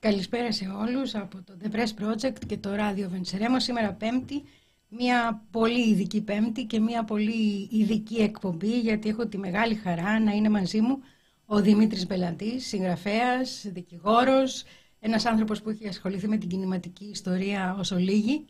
[0.00, 3.56] Καλησπέρα σε όλους από το The Press Project και το Radio Venceremo.
[3.56, 4.42] Σήμερα Πέμπτη,
[4.88, 10.32] μια πολύ ειδική Πέμπτη και μια πολύ ειδική εκπομπή γιατί έχω τη μεγάλη χαρά να
[10.32, 10.98] είναι μαζί μου
[11.46, 14.64] ο Δημήτρης Μπελαντής, συγγραφέας, δικηγόρος,
[15.00, 18.44] ένας άνθρωπος που έχει ασχοληθεί με την κινηματική ιστορία όσο λίγη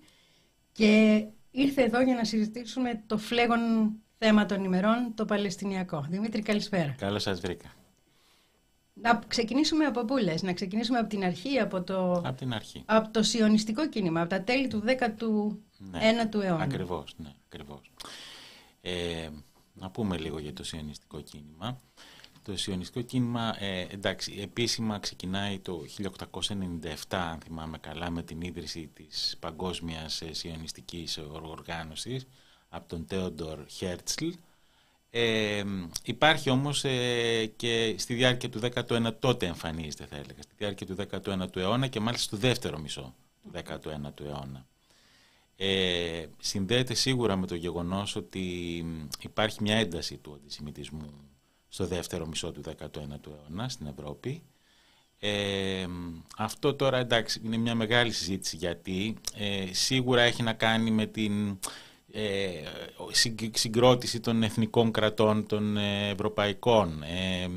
[0.72, 3.60] και ήρθε εδώ για να συζητήσουμε το φλέγον
[4.18, 6.06] θέμα των ημερών, το Παλαιστινιακό.
[6.10, 6.94] Δημήτρη, καλησπέρα.
[6.98, 7.79] Καλώς σας βρήκα.
[9.02, 12.82] Να ξεκινήσουμε από πού λες, να ξεκινήσουμε από την αρχή, από το, από την αρχή.
[12.86, 16.62] Από το σιωνιστικό κίνημα, από τα τέλη του 19ου ναι, αιώνα.
[16.62, 17.90] Ακριβώς, ναι, ακριβώς.
[18.80, 19.28] Ε,
[19.74, 21.80] να πούμε λίγο για το σιωνιστικό κίνημα.
[22.42, 28.90] Το σιωνιστικό κίνημα, ε, εντάξει, επίσημα ξεκινάει το 1897, αν θυμάμαι καλά, με την ίδρυση
[28.94, 32.26] της Παγκόσμιας ε, Σιωνιστικής Οργάνωσης
[32.68, 34.28] από τον Τέοντορ Χέρτσλ,
[35.10, 35.62] ε,
[36.04, 40.96] υπάρχει όμως ε, και στη διάρκεια του 19ου τότε εμφανίζεται θα έλεγα, στη διάρκεια του
[41.10, 44.66] 19ου αιώνα και μάλιστα στο δεύτερο μισό του 19ου αιώνα.
[45.56, 48.40] Ε, συνδέεται σίγουρα με το γεγονός ότι
[49.20, 51.12] υπάρχει μια ένταση του αντισημιτισμού
[51.68, 54.42] στο δεύτερο μισό του 19ου αιώνα στην Ευρώπη.
[55.18, 55.86] Ε,
[56.36, 61.58] αυτό τώρα εντάξει είναι μια μεγάλη συζήτηση γιατί ε, σίγουρα έχει να κάνει με την
[62.12, 62.50] ε,
[63.52, 67.02] συγκρότηση των εθνικών κρατών των ε, ευρωπαϊκών.
[67.02, 67.48] Ε,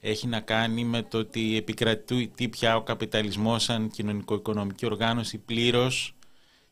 [0.00, 6.14] έχει να κάνει με το ότι επικρατεί πια ο καπιταλισμός σαν κοινωνικο-οικονομική οργάνωση πλήρως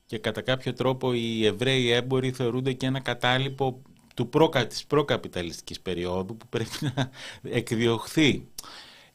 [0.06, 3.83] και κατά κάποιο τρόπο οι Εβραίοι έμποροι θεωρούνται και ένα κατάλοιπο
[4.15, 7.11] του προ, της προκαπιταλιστικής περίοδου που πρέπει να
[7.59, 8.47] εκδιωχθεί.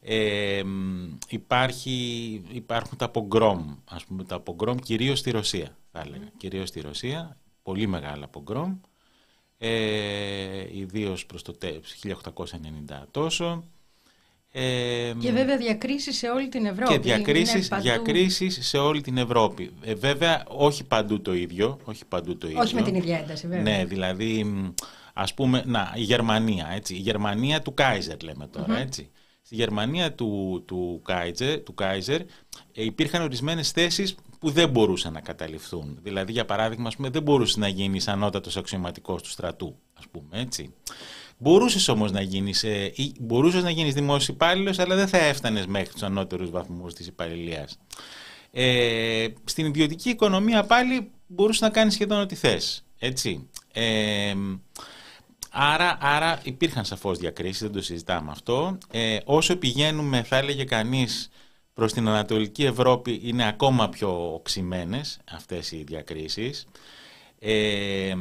[0.06, 0.64] Ε,
[1.30, 1.92] υπάρχει,
[2.52, 7.38] υπάρχουν τα πογκρόμ, ας πούμε τα πογκρόμ κυρίως στη Ρωσία θα έλεγα, κυρίως στη Ρωσία
[7.64, 8.76] πολύ μεγάλα πογκρόμ,
[9.58, 13.64] ε, ιδίως προς το 1890 τόσο.
[14.56, 16.94] Ε, και βέβαια διακρίσεις σε όλη την Ευρώπη.
[16.94, 19.72] Και διακρίσεις, διακρίσεις σε όλη την Ευρώπη.
[19.82, 21.80] Ε, βέβαια όχι παντού το ίδιο.
[21.84, 22.62] Όχι, παντού το ίδιο.
[22.62, 23.78] όχι με την ίδια ένταση βέβαια.
[23.78, 24.46] Ναι, δηλαδή
[25.14, 29.10] ας πούμε, να, η Γερμανία, έτσι, η Γερμανία του Κάιζερ λέμε τώρα, έτσι.
[29.42, 32.22] Στη Γερμανία του, του, Κάιζερ, του Κάιζερ
[32.72, 36.00] υπήρχαν ορισμένες θέσεις που δεν μπορούσαν να καταληφθούν.
[36.02, 40.74] Δηλαδή, για παράδειγμα, πούμε, δεν μπορούσε να γίνει ανώτατος αξιωματικός του στρατού, ας πούμε έτσι.
[41.38, 45.94] Μπορούσες όμως να γίνεις ε, μπορούσες να γίνεις δημόσιος υπάλληλος, αλλά δεν θα έφτανες μέχρι
[45.94, 47.80] τους ανώτερους βαθμούς της υπαλληλίας.
[48.52, 52.86] Ε, στην ιδιωτική οικονομία πάλι μπορούσες να κάνεις σχεδόν ό,τι θες.
[53.00, 53.50] Έτσι.
[53.74, 54.34] Ε,
[55.52, 58.78] άρα, άρα υπήρχαν σαφώς διακρίσεις, δεν το συζητάμε αυτό.
[58.92, 61.30] Ε, όσο πηγαίνουμε, θα έλεγε κανείς,
[61.74, 66.68] προς την Ανατολική Ευρώπη είναι ακόμα πιο οξυμένες αυτές οι διακρίσεις.
[67.40, 68.16] Ε,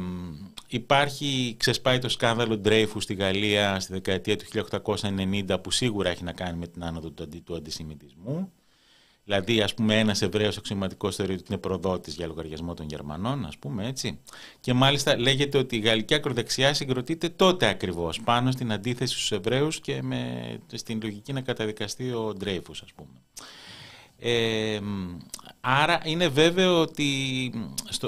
[0.67, 6.31] υπάρχει, ξεσπάει το σκάνδαλο Ντρέιφου στη Γαλλία στη δεκαετία του 1890 που σίγουρα έχει να
[6.31, 8.51] κάνει με την άνοδο του, του αντισημιτισμού.
[9.25, 13.57] Δηλαδή, ας πούμε, ένας Εβραίος αξιωματικός θεωρείται ότι είναι προδότης για λογαριασμό των Γερμανών, ας
[13.57, 14.19] πούμε έτσι.
[14.59, 19.79] Και μάλιστα λέγεται ότι η γαλλική ακροδεξιά συγκροτείται τότε ακριβώς πάνω στην αντίθεση στους Εβραίους
[19.79, 23.11] και με, στην λογική να καταδικαστεί ο Ντρέιφους, ας πούμε.
[24.25, 24.79] Ε,
[25.61, 27.51] άρα είναι βέβαιο ότι
[27.89, 28.07] στο,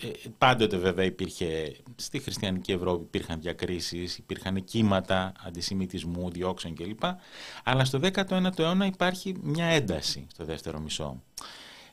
[0.00, 7.02] ε, πάντοτε βέβαια υπήρχε στη χριστιανική Ευρώπη υπήρχαν διακρίσεις, υπήρχαν κύματα αντισημιτισμού, διώξεων κλπ.
[7.64, 11.22] Αλλά στο 19ο αιώνα υπάρχει μια ένταση στο δεύτερο μισό.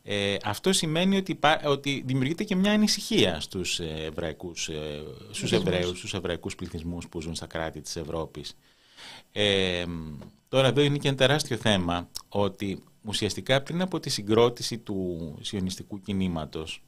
[0.03, 6.13] Ε, αυτό σημαίνει ότι, ότι δημιουργείται και μια ανησυχία στους, εβραϊκούς, ε, στους Εβραίους, στους
[6.13, 8.57] εβραϊκούς πληθυσμούς που ζουν στα κράτη της Ευρώπης.
[9.31, 9.85] Ε,
[10.49, 16.01] τώρα εδώ είναι και ένα τεράστιο θέμα ότι ουσιαστικά πριν από τη συγκρότηση του σιωνιστικού
[16.01, 16.83] κινήματος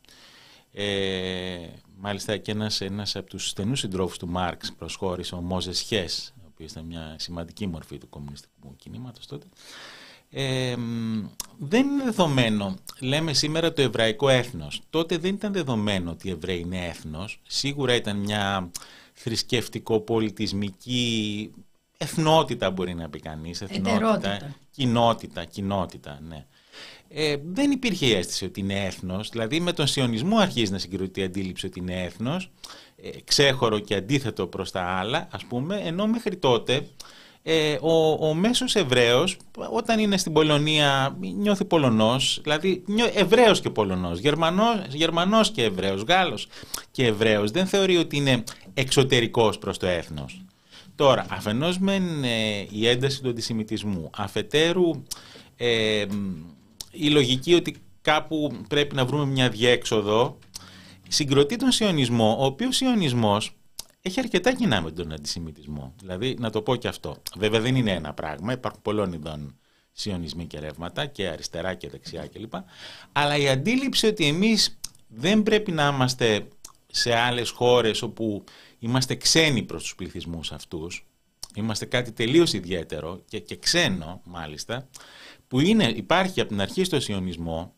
[0.74, 1.68] ε,
[1.98, 6.48] μάλιστα και ένας, ένας από τους στενούς συντρόφους του Μάρξ προσχώρησε ο Μόζες Χες ο
[6.54, 9.46] οποίος ήταν μια σημαντική μορφή του κομμουνιστικού κινήματος τότε
[10.38, 10.76] ε,
[11.58, 14.82] δεν είναι δεδομένο, λέμε σήμερα το εβραϊκό έθνος.
[14.90, 17.40] Τότε δεν ήταν δεδομένο ότι οι Εβραίοι είναι έθνος.
[17.48, 18.72] Σίγουρα ήταν μια
[19.14, 21.52] θρησκευτικό-πολιτισμική
[21.98, 23.62] εθνότητα μπορεί να πει κανείς.
[23.62, 24.56] Εθνότητα.
[24.76, 26.46] Κοινότητα, κοινότητα, ναι.
[27.10, 31.20] Ε, δεν υπήρχε η αίσθηση ότι είναι έθνος, δηλαδή με τον σιωνισμό αρχίζει να συγκροτεί
[31.20, 32.52] η αντίληψη ότι είναι έθνος,
[33.02, 36.88] ε, ξέχωρο και αντίθετο προς τα άλλα, ας πούμε, ενώ μέχρι τότε
[37.48, 39.38] ε, ο, ο μέσος Εβραίος
[39.72, 42.84] όταν είναι στην Πολωνία νιώθει Πολωνός, δηλαδή
[43.14, 46.48] Εβραίος και Πολωνός, Γερμανός, Γερμανός και Εβραίος, Γάλλος
[46.92, 48.44] και Εβραίος, δεν θεωρεί ότι είναι
[48.74, 50.45] εξωτερικός προς το έθνος.
[50.96, 55.04] Τώρα, αφενός μεν ε, η ένταση του αντισημιτισμού, αφετέρου
[55.56, 56.06] ε,
[56.92, 60.38] η λογική ότι κάπου πρέπει να βρούμε μια διέξοδο,
[61.08, 63.56] συγκροτεί τον σιωνισμό, ο οποίος σιωνισμός
[64.02, 65.94] έχει αρκετά κοινά με τον αντισημιτισμό.
[66.00, 67.22] Δηλαδή, να το πω και αυτό.
[67.38, 69.56] Βέβαια δεν είναι ένα πράγμα, υπάρχουν πολλών ειδών
[69.92, 72.54] σιωνισμοί και ρεύματα και αριστερά και δεξιά κλπ.
[73.12, 74.78] Αλλά η αντίληψη ότι εμείς
[75.08, 76.48] δεν πρέπει να είμαστε
[76.88, 78.44] σε άλλες χώρες όπου
[78.86, 81.06] είμαστε ξένοι προς τους πληθυσμούς αυτούς,
[81.56, 84.88] είμαστε κάτι τελείως ιδιαίτερο και, και ξένο μάλιστα,
[85.48, 87.74] που είναι, υπάρχει από την αρχή στο σιωνισμό,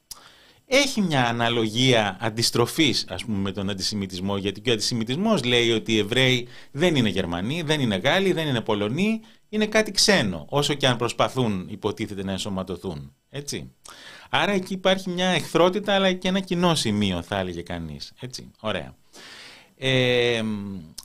[0.65, 5.93] έχει μια αναλογία αντιστροφής ας πούμε με τον αντισημιτισμό, γιατί και ο αντισημιτισμός λέει ότι
[5.93, 10.73] οι Εβραίοι δεν είναι Γερμανοί, δεν είναι Γάλλοι, δεν είναι Πολωνοί, είναι κάτι ξένο, όσο
[10.73, 13.15] και αν προσπαθούν υποτίθεται να ενσωματωθούν.
[13.29, 13.71] Έτσι.
[14.29, 18.13] Άρα εκεί υπάρχει μια εχθρότητα αλλά και ένα κοινό σημείο θα έλεγε κανείς.
[18.19, 18.51] Έτσι.
[18.59, 18.95] Ωραία.
[19.79, 20.41] Ε,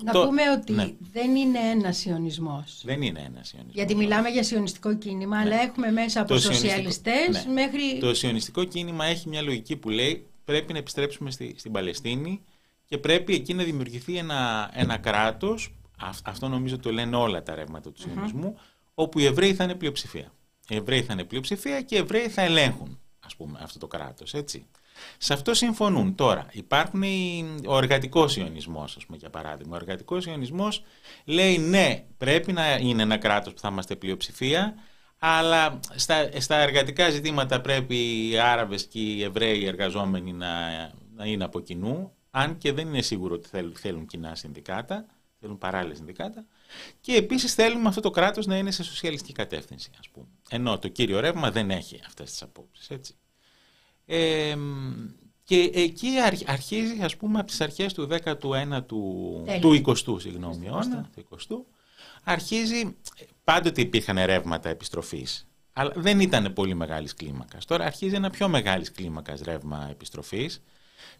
[0.04, 0.90] να πούμε ότι ναι.
[1.12, 2.80] δεν είναι ένας σιωνισμός.
[2.84, 3.74] Δεν είναι ένας σιωνισμός.
[3.74, 5.42] Γιατί μιλάμε για σιωνιστικό κίνημα, ναι.
[5.42, 7.52] αλλά έχουμε μέσα από σοσιαλιστές ναι.
[7.52, 7.98] μέχρι.
[8.00, 12.40] Το σιωνιστικό κίνημα έχει μια λογική που λέει πρέπει να επιστρέψουμε στη, στην Παλαιστίνη
[12.84, 15.74] και πρέπει εκεί να δημιουργηθεί ένα, ένα κράτος.
[16.24, 18.58] Αυτό νομίζω το λένε όλα τα ρεύματα του σιωνισμού,
[18.94, 20.32] όπου οι Εβραίοι θα είναι πλειοψηφία.
[20.68, 24.34] Οι Εβραίοι θα είναι πλειοψηφία και οι Εβραίοι θα ελέγχουν ας πούμε, αυτό το κράτος.
[24.34, 24.66] Έτσι.
[25.18, 26.14] Σε αυτό συμφωνούν.
[26.14, 27.02] Τώρα, υπάρχουν
[27.66, 29.72] ο εργατικός ιονισμός, ας πούμε, για παράδειγμα.
[29.72, 30.82] Ο εργατικός ιονισμός
[31.24, 34.74] λέει ναι, πρέπει να είναι ένα κράτος που θα είμαστε πλειοψηφία,
[35.18, 40.68] αλλά στα, στα εργατικά ζητήματα πρέπει οι Άραβες και οι Εβραίοι εργαζόμενοι να,
[41.14, 45.06] να είναι από κοινού, αν και δεν είναι σίγουρο ότι θέλουν, θέλουν κοινά συνδικάτα,
[45.40, 46.44] θέλουν παράλληλα συνδικάτα.
[47.00, 50.26] Και επίσης θέλουμε αυτό το κράτος να είναι σε σοσιαλιστική κατεύθυνση, ας πούμε.
[50.50, 53.14] Ενώ το κύριο ρεύμα δεν έχει αυτές τις απόψεις.
[54.06, 54.58] Έτσι
[55.44, 56.08] και εκεί
[56.46, 58.86] αρχίζει, ας πούμε, από τις αρχές του 19ου,
[59.60, 61.56] του 20ου, συγγνώμη, αιώνα, του 20ου,
[62.24, 62.96] αρχίζει,
[63.44, 67.64] πάντοτε υπήρχαν ρεύματα επιστροφής, αλλά δεν ήταν πολύ μεγάλης κλίμακας.
[67.64, 70.62] Τώρα αρχίζει ένα πιο μεγάλης κλίμακας ρεύμα επιστροφής,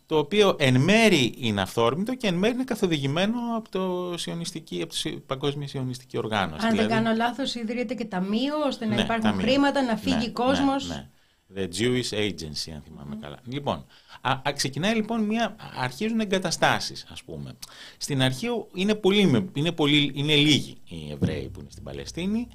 [0.06, 4.94] το οποίο εν μέρη είναι αυθόρμητο και εν μέρη είναι καθοδηγημένο από, το σιωνιστική, από
[4.94, 6.66] τη Παγκόσμια Σιωνιστική Οργάνωση.
[6.66, 10.26] Αν δεν δηλαδή- κάνω λάθος, ιδρύεται και ταμείο ώστε να ναι, υπάρχουν χρήματα, να φύγει
[10.26, 10.88] ναι, κόσμος.
[10.88, 11.08] Ναι, ναι.
[11.56, 13.38] The Jewish Agency, αν θυμάμαι καλά.
[13.44, 13.86] Λοιπόν,
[14.20, 17.56] α, α, ξεκινάει λοιπόν μια, αρχίζουν εγκαταστάσεις, ας πούμε.
[17.96, 22.48] Στην αρχή είναι, πολύ, είναι, πολύ, είναι λίγοι οι Εβραίοι που είναι στην Παλαιστίνη.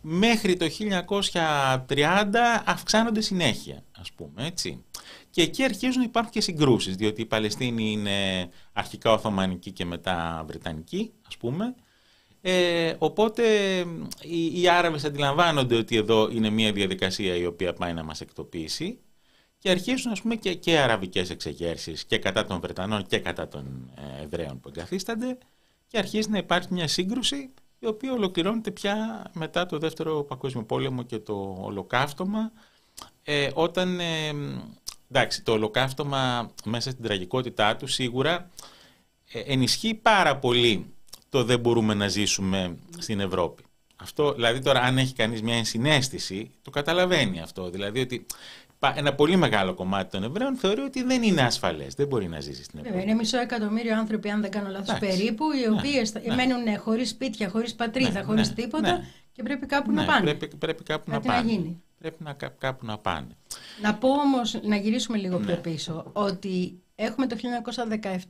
[0.00, 4.84] Μέχρι το 1930 αυξάνονται συνέχεια, ας πούμε, έτσι.
[5.30, 10.44] Και εκεί αρχίζουν να υπάρχουν και συγκρούσεις, διότι η Παλαιστίνη είναι αρχικά Οθωμανική και μετά
[10.46, 11.74] Βρετανική, ας πούμε.
[12.46, 13.44] Ε, οπότε
[14.22, 18.98] οι, οι Άραβες αντιλαμβάνονται ότι εδώ είναι μια διαδικασία η οποία πάει να μας εκτοπίσει
[19.58, 23.90] και αρχίζουν ας πούμε και, και αραβικές εξεγέρσεις και κατά των Βρετανών και κατά των
[24.18, 25.38] ε, Εβραίων που εγκαθίστανται
[25.86, 31.02] και αρχίζει να υπάρχει μια σύγκρουση η οποία ολοκληρώνεται πια μετά το Δεύτερο Παγκόσμιο Πόλεμο
[31.02, 32.52] και το Ολοκαύτωμα.
[33.22, 34.32] Ε, όταν, ε,
[35.10, 38.50] εντάξει, το Ολοκαύτωμα μέσα στην τραγικότητά του σίγουρα
[39.32, 40.93] ε, ενισχύει πάρα πολύ
[41.34, 43.62] το δεν μπορούμε να ζήσουμε στην Ευρώπη.
[43.96, 47.70] Αυτό, δηλαδή τώρα αν έχει κανείς μια ενσυναίσθηση, το καταλαβαίνει αυτό.
[47.70, 48.26] Δηλαδή ότι
[48.94, 52.64] ένα πολύ μεγάλο κομμάτι των Εβραίων θεωρεί ότι δεν είναι ασφαλές, δεν μπορεί να ζήσει
[52.64, 53.02] στην Ευρώπη.
[53.02, 56.34] είναι μισό εκατομμύριο άνθρωποι, αν δεν κάνω λάθος, περίπου, οι ναι, οποίοι ναι.
[56.34, 59.04] μένουν χωρίς σπίτια, χωρίς πατρίδα, ναι, χωρίς ναι, τίποτα ναι.
[59.32, 60.34] και πρέπει κάπου να πάνε.
[60.34, 61.50] Πρέπει, πρέπει κάπου να πάνε.
[61.50, 61.82] γίνει.
[61.98, 63.36] Πρέπει να, κάπου να πάνε.
[63.82, 67.36] Να πω όμως, να γυρίσουμε λίγο πιο πίσω, ότι έχουμε το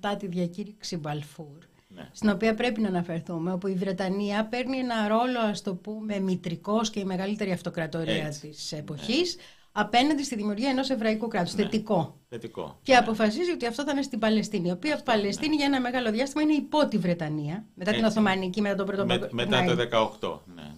[0.02, 1.58] 1917 τη διακήρυξη Μπαλφούρ,
[1.94, 2.08] ναι.
[2.12, 6.90] στην οποία πρέπει να αναφερθούμε, όπου η Βρετανία παίρνει ένα ρόλο, ας το πούμε, μητρικός
[6.90, 8.48] και η μεγαλύτερη αυτοκρατορία Έτσι.
[8.48, 9.42] της εποχής, ναι.
[9.72, 11.62] απέναντι στη δημιουργία ενός εβραϊκού κράτους, ναι.
[11.62, 12.20] θετικό.
[12.28, 12.78] θετικό.
[12.82, 12.98] Και ναι.
[12.98, 15.56] αποφασίζει ότι αυτό θα είναι στην Παλαιστίνη, η οποία Αυτό, Παλαιστίνη ναι.
[15.56, 19.28] για ένα μεγάλο διάστημα είναι υπό τη Βρετανία, μετά την Οθωμανική, μετά τον πρώτο Με,
[19.30, 19.72] Μετά το
[20.20, 20.72] 18, ναι,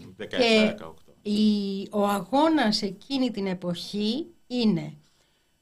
[0.75, 1.91] 17-18.
[1.91, 4.93] ο αγώνας εκείνη την εποχή είναι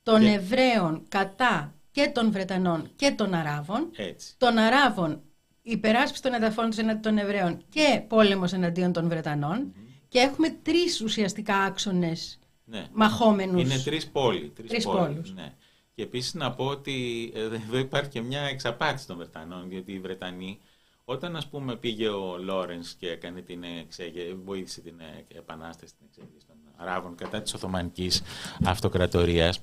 [0.02, 0.30] των και...
[0.30, 4.34] Εβραίων κατά και των Βρετανών και των Αράβων, Έτσι.
[4.38, 5.22] των Αράβων
[5.64, 9.74] υπεράσπιση των εδαφών τους εναντίον των Εβραίων και πόλεμος εναντίον των Βρετανών
[10.08, 12.86] και έχουμε τρεις ουσιαστικά άξονες ναι.
[12.92, 13.62] μαχόμενους.
[13.62, 14.52] Είναι τρεις πόλοι.
[14.54, 15.34] Τρεις, τρεις πόλους.
[15.34, 15.52] Ναι.
[15.94, 19.98] Και επίσης να πω ότι ε, εδώ υπάρχει και μια εξαπάτηση των Βρετανών, διότι οι
[20.00, 20.60] Βρετανοί
[21.04, 26.06] όταν ας πούμε πήγε ο Λόρενς και έκανε την εξέγε, βοήθησε την ε, επανάσταση, την
[26.08, 28.22] εξέγερση των Αράβων κατά της Οθωμανικής
[28.64, 29.60] Αυτοκρατορίας,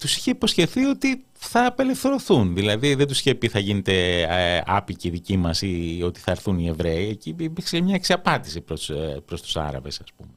[0.00, 2.54] τους είχε υποσχεθεί ότι θα απελευθερωθούν.
[2.54, 6.58] Δηλαδή δεν τους είχε πει θα γίνεται ε, άπικη δική μας ή ότι θα έρθουν
[6.58, 7.08] οι Εβραίοι.
[7.08, 10.30] Εκεί υπήρξε μια εξαπάτηση προς, ε, προς τους Άραβες ας πούμε.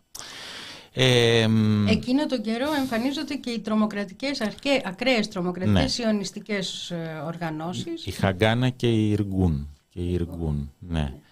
[0.96, 1.48] Ε,
[1.90, 4.42] Εκείνο τον καιρό εμφανίζονται και οι τρομοκρατικές,
[4.84, 6.06] ακραίες τρομοκρατικές ναι.
[6.06, 8.06] ιονιστικές ε, οργανώσεις.
[8.06, 9.68] Η Χαγκάνα και η Ιργούν.
[9.90, 11.23] Και η Ιργούν, ναι ε,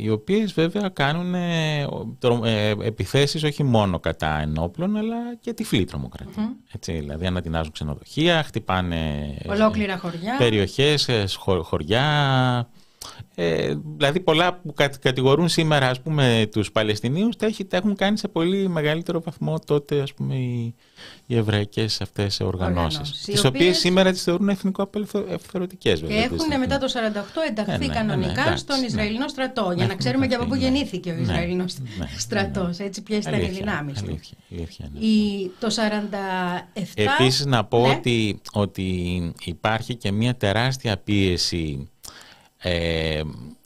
[0.00, 1.86] οι οποίες βέβαια κάνουν ε,
[2.44, 6.56] ε, επιθέσεις όχι μόνο κατά ενόπλων αλλά και τυφλή τρομοκρατία.
[6.72, 11.08] Έτσι, δηλαδή ανατινάζουν ξενοδοχεία, χτυπάνε ολόκληρα χωριά, περιοχές,
[11.62, 12.68] χωριά,
[13.34, 18.18] Ε, δηλαδή πολλά που κατηγορούν σήμερα ας πούμε τους Παλαιστινίους τα, έχει, τα έχουν κάνει
[18.18, 20.74] σε πολύ μεγαλύτερο βαθμό τότε ας πούμε οι,
[21.26, 23.44] οι εβραϊκές αυτές οργανώσεις τις οποίες...
[23.44, 26.90] οποίες σήμερα τις θεωρούν εθνικό απελευθερωτικές και έχουν μετά το 1948
[27.48, 30.54] ενταχθεί ε, ναι, κανονικά ναι, ναι, στον Ισραηλινό στρατό για να ξέρουμε και από πού
[30.54, 31.76] γεννήθηκε ο Ισραηλινός
[32.18, 34.20] στρατός έτσι ποιες ήταν οι δυνάμεις του.
[35.58, 35.68] το
[36.74, 41.88] 47 Επίσης να πω ότι, ότι υπάρχει και μια τεράστια πίεση
[42.58, 43.20] ε,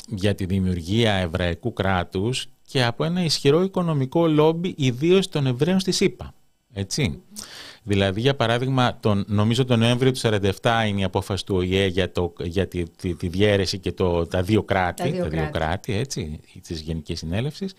[0.07, 5.93] για τη δημιουργία εβραϊκού κράτους και από ένα ισχυρό οικονομικό λόμπι ιδίως των Εβραίων στη
[5.93, 6.35] ΣΥΠΑ.
[6.73, 7.23] Έτσι.
[7.83, 10.21] Δηλαδή, για παράδειγμα, τον, νομίζω τον Νοέμβριο του
[10.63, 14.27] 1947 είναι η απόφαση του ΟΗΕ για, το, για τη, τη, τη διαίρεση και το,
[14.27, 17.75] τα δύο κράτη, τα δύο, τα δύο κράτη, έτσι, της Γενικής Συνέλευσης.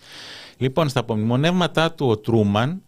[0.56, 2.82] Λοιπόν, στα απομνημονεύματά του ο Τρούμαν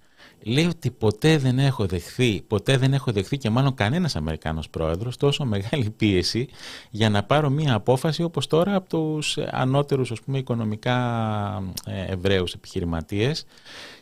[0.46, 5.16] λέει ότι ποτέ δεν έχω δεχθεί, ποτέ δεν έχω δεχθεί και μάλλον κανένας Αμερικάνος πρόεδρος
[5.16, 6.48] τόσο μεγάλη πίεση
[6.90, 10.96] για να πάρω μία απόφαση όπως τώρα από τους ανώτερους ας πούμε, οικονομικά
[11.86, 13.46] ε, Εβραίους επιχειρηματίες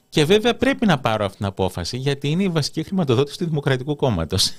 [0.08, 3.96] και βέβαια πρέπει να πάρω αυτή την απόφαση γιατί είναι η βασική χρηματοδότηση του Δημοκρατικού
[3.96, 4.50] Κόμματος.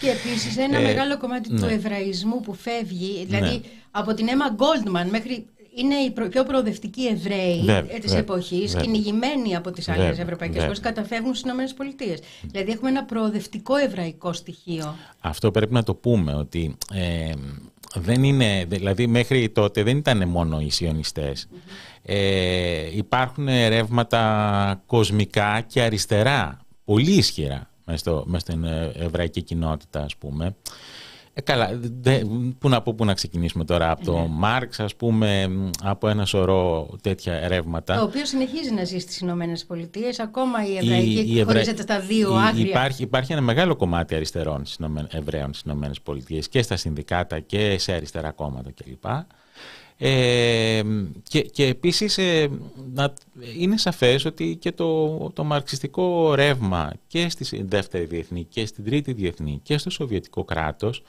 [0.00, 1.72] Και επίσης ένα ε, μεγάλο κομμάτι του ναι.
[1.72, 3.60] Εβραϊσμού που φεύγει, δηλαδή ναι.
[3.90, 7.64] από την Έμα Γκόλντμαν μέχρι είναι οι πιο προοδευτικοί Εβραίοι
[8.00, 12.14] της εποχής, κυνηγημένοι από τις άλλες ευρωπαϊκές χώρες, καταφεύγουν στις ΗΠΑ.
[12.42, 14.96] Δηλαδή έχουμε ένα προοδευτικό εβραϊκό στοιχείο.
[15.20, 16.76] Αυτό πρέπει να το πούμε ότι.
[16.92, 17.32] Ε,
[17.94, 21.48] δεν είναι, δηλαδή μέχρι τότε δεν ήταν μόνο οι σιωνιστες
[22.02, 30.56] Ε, υπάρχουν ρεύματα κοσμικά και αριστερά, πολύ ισχυρά μέσα, στην εβραϊκή κοινότητα ας πούμε.
[31.38, 32.20] Ε, καλά, δε,
[32.58, 33.90] πού να πω, πού να ξεκινήσουμε τώρα.
[33.90, 34.26] Από το ναι.
[34.30, 35.48] Μάρξ, ας πούμε,
[35.82, 37.96] από ένα σωρό τέτοια ρεύματα.
[37.96, 42.00] Το οποίο συνεχίζει να ζει στις Ηνωμένες Πολιτείες, ακόμα η Εβραϊκή η, η χωρίζεται στα
[42.00, 42.66] δύο άκρια.
[42.66, 44.62] Υπάρχει, υπάρχει ένα μεγάλο κομμάτι αριστερών
[45.10, 49.04] Εβραίων στις Ηνωμένες Πολιτείες και στα συνδικάτα και σε αριστερά κόμματα κλπ.
[50.00, 50.82] Ε,
[51.22, 52.48] και, και επίσης ε,
[52.94, 53.14] να,
[53.58, 59.12] είναι σαφές ότι και το, το μαρξιστικό ρεύμα και στη δεύτερη διεθνή και στην τρίτη
[59.12, 61.02] διεθνή και στο σοβιετικό κράτος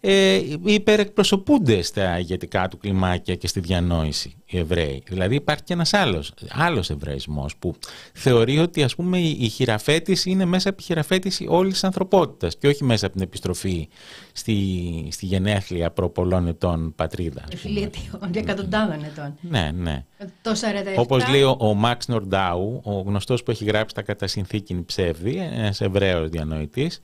[0.00, 5.02] ε, υπερεκπροσωπούνται στα ηγετικά του κλιμάκια και στη διανόηση οι Εβραίοι.
[5.06, 7.74] Δηλαδή υπάρχει και ένας άλλος, άλλος Εβραϊσμός που
[8.12, 12.66] θεωρεί ότι ας πούμε η χειραφέτηση είναι μέσα από τη χειραφέτηση όλης της ανθρωπότητας και
[12.66, 13.88] όχι μέσα από την επιστροφή
[14.32, 17.44] στη, στη γενέθλια προ πολλών ετών πατρίδα.
[17.56, 19.34] Φιλίτιο, εκατοντάδων ετών.
[19.40, 20.04] Ναι, ναι.
[20.42, 20.54] Το 47...
[20.96, 25.36] Όπως λέει ο, ο Μαξ Νορντάου, ο γνωστός που έχει γράψει τα κατά συνθήκη ψεύδι,
[25.36, 27.00] ένας Εβραίος διανοητής,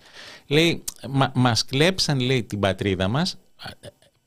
[0.47, 3.39] λέει, μα, μας κλέψαν λέει την πατρίδα μας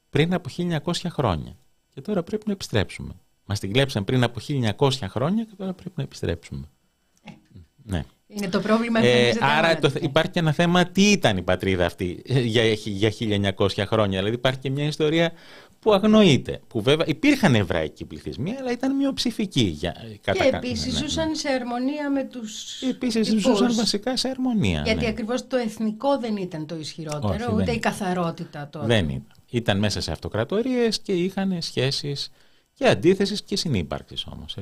[0.10, 1.56] πριν από 1900 χρόνια
[1.94, 3.14] και τώρα πρέπει να επιστρέψουμε.
[3.46, 4.40] Μας την κλέψαν πριν από
[4.78, 6.70] 1900 χρόνια και τώρα πρέπει να επιστρέψουμε.
[7.24, 7.32] Ε.
[7.84, 8.04] Ναι.
[8.32, 9.00] Είναι το πρόβλημα.
[9.06, 13.12] Ε, άρα το, υπάρχει και ένα θέμα τι ήταν η πατρίδα αυτή για, για
[13.58, 14.18] 1900 χρόνια.
[14.18, 15.32] Δηλαδή υπάρχει και μια ιστορία
[15.80, 16.62] που αγνοείται.
[16.68, 19.62] Που βέβαια υπήρχαν εβραϊκοί πληθυσμοί, αλλά ήταν μειοψηφικοί.
[19.62, 22.82] Για, κατά και επίσης ναι, ζούσαν σε αρμονία με τους.
[22.82, 24.82] Επίσης ζούσαν βασικά σε αρμονία.
[24.86, 25.10] Γιατί ναι.
[25.10, 28.86] ακριβώς το εθνικό δεν ήταν το ισχυρότερο, Όχι, ούτε η καθαρότητα τότε.
[28.86, 29.26] Δεν ήταν.
[29.50, 32.32] Ήταν μέσα σε αυτοκρατορίες και είχαν σχέσεις
[32.74, 34.56] και αντίθεσης και συνύπαρξης όμως.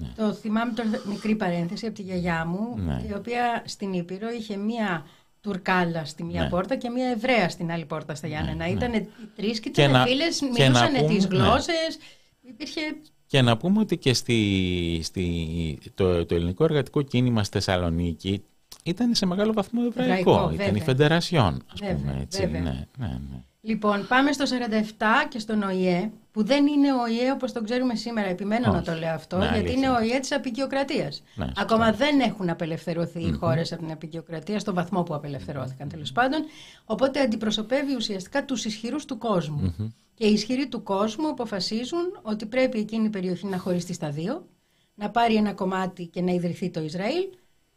[0.00, 0.08] Ναι.
[0.16, 3.02] Το θυμάμαι τώρα μικρή παρένθεση από τη γιαγιά μου, ναι.
[3.08, 5.06] η οποία στην Ήπειρο είχε μία
[5.40, 6.48] Τουρκάλα στη μία ναι.
[6.48, 8.66] πόρτα και μία Εβραία στην άλλη πόρτα στα Γιάννενα.
[8.66, 8.86] Ναι, ναι.
[8.86, 11.98] Ήταν τρεις και ήταν φίλες, μιλούσαν τις γλώσσες.
[12.40, 12.80] Υπήρχε...
[13.26, 18.42] Και να πούμε ότι και στη, στη, το, το ελληνικό εργατικό κίνημα στη Θεσσαλονίκη
[18.84, 20.30] ήταν σε μεγάλο βαθμό εβραϊκό.
[20.30, 22.18] εβραϊκό ήταν η Φεντερασιόν, ας πούμε.
[22.20, 22.46] Έτσι.
[22.46, 23.42] Ναι, ναι, ναι.
[23.62, 27.94] Λοιπόν, πάμε στο 47 και στον ΟΗΕ, που δεν είναι ο ΟΗΕ όπως τον ξέρουμε
[27.94, 28.28] σήμερα.
[28.28, 31.22] Επιμένω να το λέω αυτό, ναι, γιατί είναι ο ΟΗΕ της απεικιοκρατίας.
[31.34, 36.12] Ναι, Ακόμα δεν έχουν απελευθερωθεί οι χώρες από την απεικιοκρατία στον βαθμό που απελευθερώθηκαν τέλος
[36.12, 36.40] πάντων.
[36.84, 39.74] Οπότε αντιπροσωπεύει ουσιαστικά τους ισχυρούς του κόσμου.
[40.14, 44.46] Και οι ισχυροί του κόσμου αποφασίζουν ότι πρέπει εκείνη η περιοχή να χωριστεί στα δύο,
[44.94, 47.28] να πάρει ένα κομμάτι και να ιδρυθεί το Ισραήλ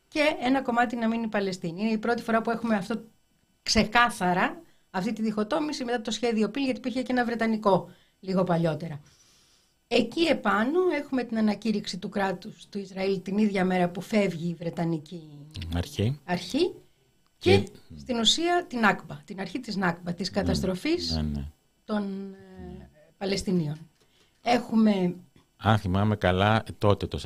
[0.08, 1.82] και ένα κομμάτι να μείνει η Παλαιστίνη.
[1.82, 3.04] Είναι η πρώτη φορά που έχουμε αυτό
[3.64, 4.62] ξεκάθαρα
[4.96, 9.02] αυτή τη διχοτόμηση μετά το σχέδιο Πύλ, γιατί υπήρχε και ένα βρετανικό λίγο παλιότερα.
[9.88, 14.54] Εκεί επάνω έχουμε την ανακήρυξη του κράτους του Ισραήλ την ίδια μέρα που φεύγει η
[14.54, 16.74] Βρετανική αρχή, αρχή
[17.38, 21.46] και, στην ουσία την Άκμπα, την αρχή της Νάκμπα, της ναι, καταστροφής ναι, ναι.
[21.86, 23.90] των ε, Παλαιστινίων.
[24.42, 25.16] Έχουμε
[25.66, 27.20] αν θυμάμαι καλά, τότε το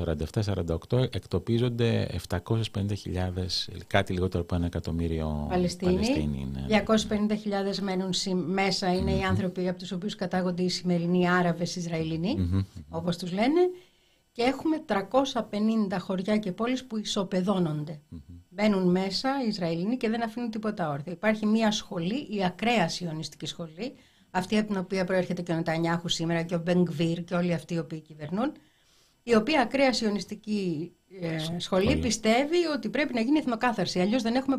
[0.89, 2.43] 47-48 εκτοπίζονται 750.000,
[3.87, 5.91] κάτι λιγότερο από ένα εκατομμύριο Παλαιστίνοι.
[5.91, 6.83] Παλαιστίνοι ναι.
[7.73, 8.13] 250.000 μένουν
[8.45, 12.83] μέσα, οι άνθρωποι από τους οποίους κατάγονται οι σημερινοί Άραβες Ισραηλινοί, mm-hmm.
[12.89, 13.69] όπως τους λένε.
[14.31, 17.99] Και έχουμε 350 χωριά και πόλεις που ισοπεδώνονται.
[18.49, 21.11] Μπαίνουν μέσα οι Ισραηλινοί και δεν αφήνουν τίποτα όρθιο.
[21.11, 23.93] Υπάρχει μια σχολή, η ακραία σιωνιστική σχολή,
[24.37, 27.73] αυτή από την οποία προέρχεται και ο Νετανιάχου σήμερα και ο Μπενγκβίρ και όλοι αυτοί
[27.73, 28.51] οι οποίοι κυβερνούν,
[29.23, 30.91] η οποία ακραία σιωνιστική
[31.21, 34.55] ε, σχολή πιστεύει ότι πρέπει να γίνει εθνοκάθαρση, αλλιώς δεν έχουμε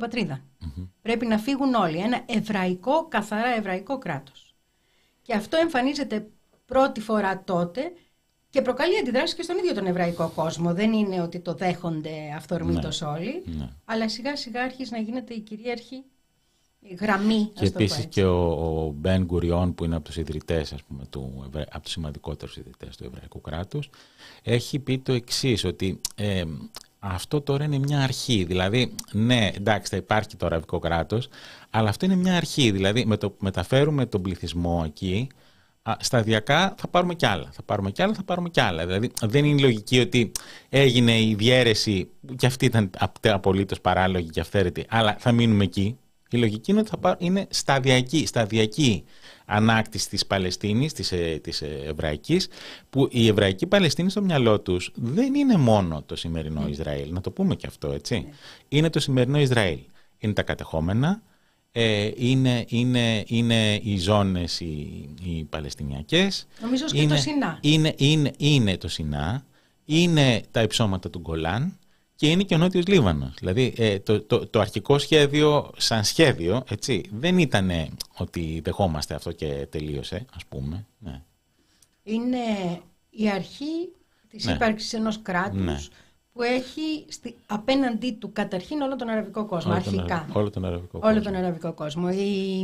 [1.03, 1.99] Πρέπει να φύγουν όλοι.
[1.99, 4.55] Ένα εβραϊκό, καθαρά εβραϊκό κράτος.
[5.23, 6.29] Και αυτό εμφανίζεται
[6.67, 7.93] πρώτη φορά τότε
[8.51, 10.75] και προκαλεί αντιδράσεις και στον ίδιο τον εβραϊκό κόσμο.
[10.75, 13.09] Δεν είναι ότι το δέχονται αυθορμήτως ναι.
[13.09, 13.69] όλοι, ναι.
[13.85, 16.05] αλλά σιγά σιγά αρχίζει να γίνεται η κυρίαρχη
[17.01, 17.51] γραμμή.
[17.55, 20.75] Και επίσης και ο, ο Μπεν Γκουριόν, που είναι από τους ιδρυτές,
[21.11, 23.91] του, από τους σημαντικότερους ιδρυτές του Εβραϊκού κράτους,
[24.43, 26.45] έχει πει το εξής, ότι ε,
[26.99, 28.45] αυτό τώρα είναι μια αρχή.
[28.45, 31.29] Δηλαδή, ναι, εντάξει, θα υπάρχει το αραβικό κράτος,
[31.71, 32.71] αλλά αυτό είναι μια αρχή.
[32.71, 35.29] Δηλαδή, με το που μεταφέρουμε τον πληθυσμό εκεί,
[35.99, 37.49] σταδιακά θα πάρουμε κι άλλα.
[37.53, 38.87] Θα πάρουμε κι άλλα, θα πάρουμε κι άλλα.
[38.87, 40.33] Δηλαδή δεν είναι λογική ότι
[40.69, 42.91] έγινε η διαίρεση, και αυτή ήταν
[43.23, 45.99] απολύτως παράλογη και αυθαίρετη, αλλά θα μείνουμε εκεί.
[46.31, 49.05] Η λογική είναι ότι θα είναι σταδιακή, σταδιακή
[49.45, 52.49] ανάκτηση της Παλαιστίνης, της, ε, της ε, Εβραϊκής,
[52.91, 56.71] που η Εβραϊκή Παλαιστίνη στο μυαλό τους δεν είναι μόνο το σημερινό ναι.
[56.71, 58.15] Ισραήλ, να το πούμε και αυτό έτσι.
[58.15, 58.31] Ναι.
[58.69, 59.79] Είναι το σημερινό Ισραήλ.
[60.19, 61.23] Είναι τα κατεχόμενα,
[61.73, 66.47] ε, είναι, είναι, είναι οι ζώνες οι, οι Παλαιστινιακές.
[66.61, 67.59] Νομίζω και το Σινά.
[67.61, 69.45] Είναι, είναι, είναι το Σινά,
[69.85, 71.79] είναι τα υψώματα του Γκολάν
[72.19, 73.35] και είναι και ο Νότιος Λίβανος.
[73.39, 77.71] Δηλαδή ε, το, το, το, αρχικό σχέδιο σαν σχέδιο έτσι, δεν ήταν
[78.17, 80.87] ότι δεχόμαστε αυτό και τελείωσε ας πούμε.
[80.99, 81.23] Ναι.
[82.03, 82.39] Είναι
[83.11, 83.93] η αρχή
[84.29, 84.53] της ναι.
[84.53, 85.79] ύπαρξης ενός κράτους ναι
[86.39, 90.25] που έχει στη, απέναντί του καταρχήν όλο τον αραβικό κόσμο, όλο αρχικά.
[90.27, 91.09] Τον, όλο τον αραβικό κόσμο.
[91.11, 92.09] Όλο τον αραβικό κόσμο.
[92.11, 92.59] Η,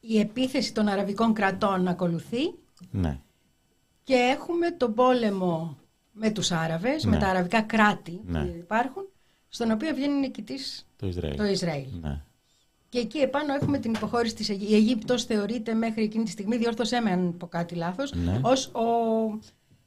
[0.00, 2.54] η επίθεση των αραβικών κρατών ακολουθεί.
[2.90, 3.18] Ναι.
[4.02, 5.76] Και έχουμε τον πόλεμο
[6.18, 7.18] με τους Άραβες, με ναι.
[7.18, 8.44] τα αραβικά κράτη ναι.
[8.44, 9.02] που υπάρχουν,
[9.48, 11.36] στον οποίο βγαίνει νικητής το Ισραήλ.
[11.36, 11.86] Το Ισραήλ.
[12.00, 12.20] Ναι.
[12.88, 14.70] Και εκεί επάνω έχουμε την υποχώρηση της Αιγύπτος.
[14.70, 18.40] Η Αίγυπτος θεωρείται μέχρι εκείνη τη στιγμή, διόρθωσέ με αν πω κάτι λάθος, ναι.
[18.42, 18.80] ως ο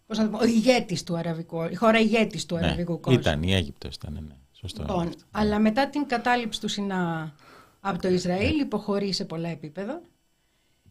[0.08, 3.20] πώς να το πω, ο ηγέτης του αραβικού, η χώρα ηγέτης του ναι, αραβικού κόσμου.
[3.20, 4.36] Ήταν, η Αίγυπτος ήταν, ναι.
[4.52, 4.82] Σωστό.
[4.82, 7.34] Λοιπόν, αλλά μετά την κατάληψη του Σινά
[7.80, 8.62] από το Ισραήλ ναι.
[8.62, 10.02] υποχωρεί σε πολλά επίπεδα.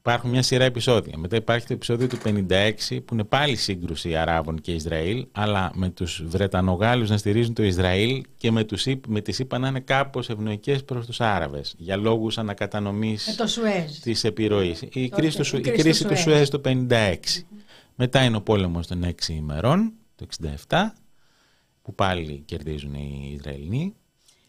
[0.09, 1.19] Υπάρχουν μια σειρά επεισόδια.
[1.19, 2.73] Μετά υπάρχει το επεισόδιο του 56
[3.05, 8.25] που είναι πάλι σύγκρουση Αράβων και Ισραήλ αλλά με τους Βρετανογάλους να στηρίζουν το Ισραήλ
[8.37, 12.39] και με, τους, με τις είπα να είναι κάπως ευνοϊκές προς τους Άραβες για λόγους
[12.39, 13.29] ανακατανομής
[14.03, 14.83] της επιρροής.
[14.93, 17.15] Η, κρίση, του, η κρίση του Σουέζ το 56.
[17.95, 20.27] Μετά είναι ο πόλεμος των 6 ημερών, το
[20.69, 20.93] 67,
[21.83, 23.95] που πάλι κερδίζουν οι Ισραηλοί.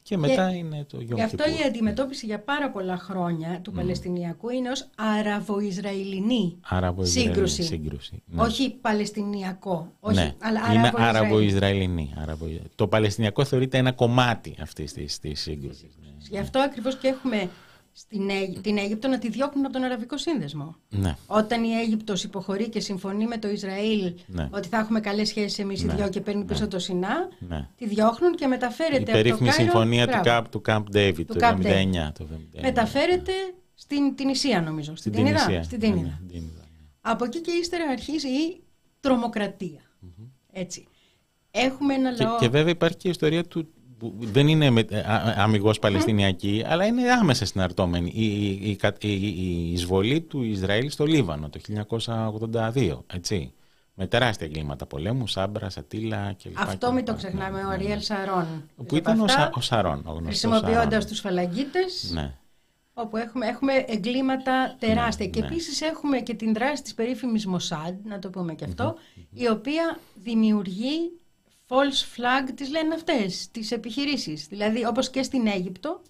[0.09, 1.15] Και μετά είναι το Γιώργο.
[1.15, 3.75] Γι' αυτό η αντιμετώπιση για πάρα πολλά χρόνια του mm.
[3.75, 7.63] Παλαιστινιακού είναι ως αραβο-ισραηλινή Αραβο σύγκρουση.
[7.63, 8.41] σύγκρουση ναι.
[8.41, 9.91] Όχι Παλαιστινιακό.
[9.99, 10.35] Όχι, ναι.
[10.39, 12.13] αλλά είναι αραβο-ισραηλινή.
[12.17, 12.45] Αραβο
[12.75, 15.97] το Παλαιστινιακό θεωρείται ένα κομμάτι αυτής της, της σύγκρουσης.
[16.01, 16.11] Ναι.
[16.29, 17.49] Γι' αυτό ακριβώς και έχουμε
[17.99, 18.29] στην
[18.61, 20.75] την Αίγυπτο να τη διώχνουν από τον Αραβικό Σύνδεσμο.
[20.89, 21.15] Ναι.
[21.27, 24.49] Όταν η Αίγυπτος υποχωρεί και συμφωνεί με το Ισραήλ ναι.
[24.51, 25.93] ότι θα έχουμε καλές σχέσεις εμείς ναι.
[25.93, 26.67] οι δυο και παίρνει πίσω ναι.
[26.67, 27.67] το Σινά, ναι.
[27.77, 29.51] τη διώχνουν και μεταφέρεται η από το Κάιρο...
[29.51, 32.61] συμφωνία του Camp, του Camp David του το 1979.
[32.61, 33.31] Μεταφέρεται
[33.73, 35.63] στην Τινησία νομίζω, στην, στην Τινιδά.
[35.63, 36.19] Στην Τινιδά.
[37.01, 38.63] Από εκεί και ύστερα αρχίζει η
[38.99, 39.81] τρομοκρατία.
[40.51, 40.87] Έτσι.
[41.51, 42.37] Έχουμε ένα λαό...
[42.37, 43.67] Και, και βέβαια υπάρχει και η ιστορία του,
[43.99, 44.85] που δεν είναι με,
[45.37, 48.11] αμυγός Παλαιστινιακή, αλλά είναι άμεσα συναρτώμενη.
[48.15, 51.59] Η, η, η, η, εισβολή του Ισραήλ στο Λίβανο το
[52.73, 53.53] 1982, έτσι.
[54.01, 56.59] Με τεράστια εγκλήματα πολέμου, Σάμπρα, Σατήλα κλπ.
[56.59, 58.69] Αυτό μην το ξεχνάμε, ο Αριέλ Σαρών.
[58.87, 62.11] Που ήταν αυτά, ο, Σαρών, ο Χρησιμοποιώντας τους φαλαγγίτες.
[62.13, 62.33] Ναι.
[62.93, 65.25] Όπου έχουμε, έχουμε εγκλήματα τεράστια.
[65.25, 65.45] Ναι, και ναι.
[65.45, 68.95] επίσης έχουμε και την δράση της περίφημης Μοσάντ, να το πούμε και αυτό,
[69.33, 71.18] η οποία δημιουργεί
[71.69, 74.47] false flag τις λένε αυτές, τις επιχειρήσεις.
[74.47, 76.01] Δηλαδή όπως και στην Αίγυπτο,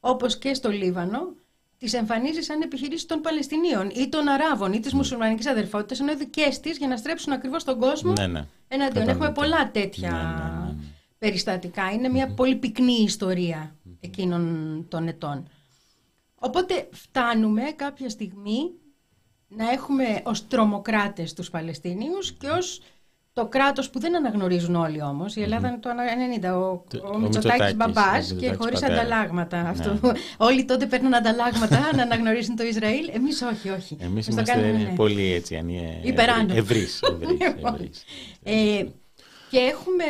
[0.00, 1.34] όπως και στο Λίβανο,
[1.78, 4.98] τις εμφανίζεις σαν επιχειρήσεις των Παλαιστινίων ή των Αράβων ή της ναι.
[4.98, 8.46] μουσουλμανικής αδερφότητας, ενώ δικές της για να στρέψουν ακριβώς τον κόσμο ναι, ναι.
[8.68, 9.08] εναντίον.
[9.08, 10.78] Έχουμε πολλά τέτοια ναι, ναι,
[11.18, 11.90] περιστατικά.
[11.90, 15.48] Είναι μια πολύ πυκνή ιστορία εκείνων των ετών.
[16.34, 18.72] Οπότε φτάνουμε κάποια στιγμή
[19.48, 22.80] να έχουμε ως τρομοκράτες τους Παλαιστίνιους και ως
[23.32, 25.90] το κράτος που δεν αναγνωρίζουν όλοι όμως, η Ελλάδα είναι το
[26.42, 29.62] 90, ο, ο, ο Μητσοτάκης μπαμπάς και χωρίς ανταλλάγματα.
[29.62, 29.68] Ναι.
[29.68, 29.98] Αυτό,
[30.36, 33.96] όλοι τότε παίρνουν ανταλλάγματα να αναγνωρίσουν το Ισραήλ, εμείς όχι, όχι.
[34.00, 34.92] Εμείς είμαστε ναι.
[34.96, 35.64] πολύ έτσι,
[36.54, 37.00] ευρύς.
[37.28, 37.90] Λοιπόν,
[38.42, 38.84] ε,
[39.50, 40.04] και έχουμε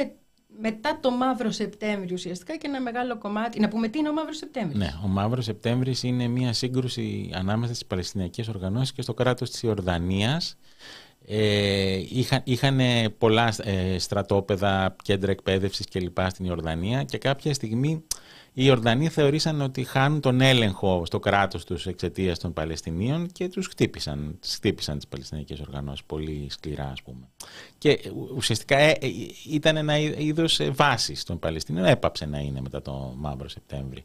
[0.60, 3.60] μετά το Μαύρο Σεπτέμβριο ουσιαστικά και ένα μεγάλο κομμάτι.
[3.60, 4.78] Να πούμε τι είναι ο Μαύρος Σεπτέμβριο.
[4.78, 9.62] Ναι, ο Μαύρος Σεπτέμβριο είναι μια σύγκρουση ανάμεσα στις Παλαιστινιακές οργανώσεις και στο κράτος της
[9.62, 10.56] Ιορδανίας
[11.26, 12.80] Ε, είχαν, είχαν
[13.18, 16.18] πολλά ε, στρατόπεδα, κέντρα εκπαίδευσης κλπ.
[16.28, 18.04] στην Ιορδανία και κάποια στιγμή
[18.54, 23.66] οι Ιορδανοί θεωρήσαν ότι χάνουν τον έλεγχο στο κράτος τους εξαιτίας των Παλαιστινίων και τους
[23.66, 27.28] χτύπησαν, χτύπησαν τις Παλαιστινιακές οργανώσεις πολύ σκληρά ας πούμε.
[27.78, 28.00] Και
[28.34, 29.08] ουσιαστικά ε, ε,
[29.50, 34.04] ήταν ένα είδος βάσης των Παλαιστινίων, έπαψε να είναι μετά το Μαύρο Σεπτέμβρη.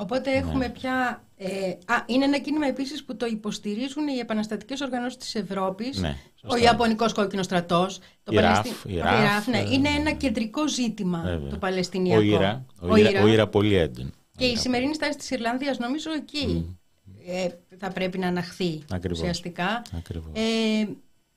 [0.00, 0.36] Οπότε ναι.
[0.36, 1.20] έχουμε πια...
[1.38, 6.16] Ε, α, είναι ένα κίνημα επίσης που το υποστηρίζουν οι επαναστατικές οργανώσεις της Ευρώπης, ναι,
[6.42, 11.50] ο Ιαπωνικός Κόκκινος Στρατός, το η Ραφ, η Ραφ, ναι, είναι ένα κεντρικό ζήτημα βέβαια.
[11.50, 12.20] το Παλαιστινιακό.
[12.20, 14.10] Ο Ήρα, ο, Ήρα, ο Ήρα πολύ έντονο.
[14.36, 16.76] Και η σημερινή στάση της Ιρλανδίας νομίζω εκεί
[17.26, 19.18] ε, θα πρέπει να αναχθεί Ακριβώς.
[19.18, 19.82] ουσιαστικά.
[19.96, 20.30] Ακριβώς.
[20.32, 20.88] Ε,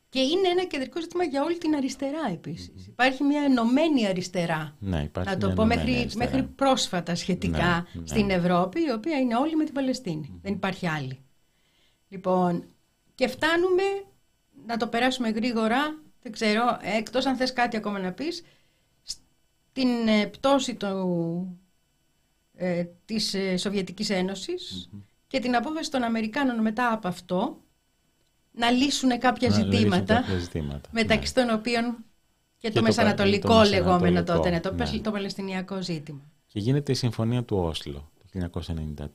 [0.09, 2.87] και είναι ένα κεντρικό ζήτημα για όλη την αριστερά επίσης.
[2.87, 8.07] Υπάρχει μια ενωμένη αριστερά, ναι, υπάρχει να το πω μέχρι, μέχρι πρόσφατα σχετικά ναι, ναι.
[8.07, 10.39] στην Ευρώπη, η οποία είναι όλη με την Παλαιστίνη.
[10.41, 11.19] Δεν υπάρχει άλλη.
[12.09, 12.63] Λοιπόν,
[13.15, 13.83] και φτάνουμε
[14.65, 18.43] να το περάσουμε γρήγορα, δεν ξέρω, εκτός αν θες κάτι ακόμα να πεις,
[19.03, 21.59] στην ε, πτώση του,
[22.55, 24.11] ε, της ε, Σοβιετικής
[25.27, 27.61] και την απόφαση των Αμερικάνων μετά από αυτό
[28.51, 31.45] να λύσουν κάποια, ζητήματα, κάποια ζητήματα, μεταξύ ναι.
[31.45, 31.97] των οποίων
[32.57, 34.99] και, το, μεσανατολικό λεγόμενο τότε, ναι, το, ναι.
[35.01, 36.21] το Παλαιστινιακό ζήτημα.
[36.47, 38.49] Και γίνεται η Συμφωνία του Όσλο το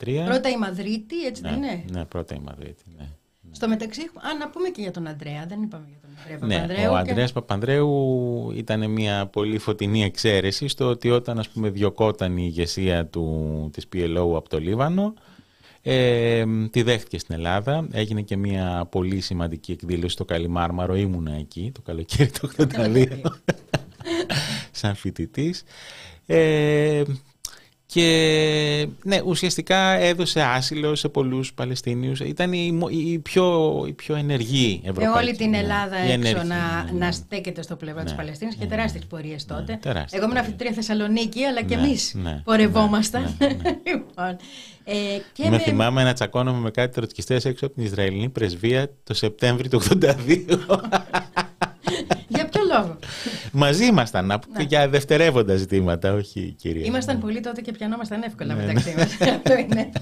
[0.01, 0.23] 1993.
[0.25, 3.09] Πρώτα η Μαδρίτη, έτσι ναι, δεν είναι; Ναι, πρώτα η Μαδρίτη, ναι.
[3.51, 6.55] Στο μεταξύ, α, να πούμε και για τον Αντρέα, δεν είπαμε για τον Αντρέα ναι,
[6.55, 6.93] Παπανδρέου.
[6.93, 12.43] Ο Αντρέας Παπανδρέου ήταν μια πολύ φωτεινή εξαίρεση στο ότι όταν ας πούμε διωκόταν η
[12.47, 15.15] ηγεσία του, της PLO από το Λίβανο,
[15.87, 17.87] ε, τη δέχτηκε στην Ελλάδα.
[17.93, 20.97] Έγινε και μια πολύ σημαντική εκδήλωση στο Καλιμάρμαρο.
[20.97, 23.07] Ήμουνα εκεί το καλοκαίρι του 1982
[24.71, 25.65] σαν φοιτητής.
[26.27, 27.03] Ε,
[27.95, 32.21] και ναι, ουσιαστικά έδωσε άσυλο σε πολλούς Παλαιστίνιους.
[32.21, 35.13] Ήταν η, η, πιο, η πιο ενεργή Ευρωπαϊκή.
[35.13, 38.55] Και όλη την Ελλάδα έξω ενεργή, να, ναι, να στέκεται στο πλευρό ναι, της Παλαιστίνης
[38.55, 39.73] και ναι, τεράστιες πορείες τότε.
[39.73, 43.37] Ναι, τεράστιες Εγώ ήμουν φοιτητρία Θεσσαλονίκη, αλλά και εμείς πορευόμασταν.
[43.89, 44.37] λοιπόν,
[44.85, 44.95] ε,
[45.33, 49.71] και με, θυμάμαι να τσακώνομαι με κάτι τροτσκιστές έξω από την Ισραηλινή πρεσβεία το Σεπτέμβριο
[49.71, 50.45] του 1982.
[52.75, 52.99] Για ποιο λόγο.
[53.53, 54.63] Μαζί ήμασταν ναι.
[54.63, 56.85] για δευτερεύοντα ζητήματα, όχι κυρία.
[56.85, 58.95] Ήμασταν πολύ τότε και πιανόμασταν εύκολα ναι, μεταξύ ναι.
[58.95, 59.21] μας.
[59.37, 59.93] Αυτό είναι,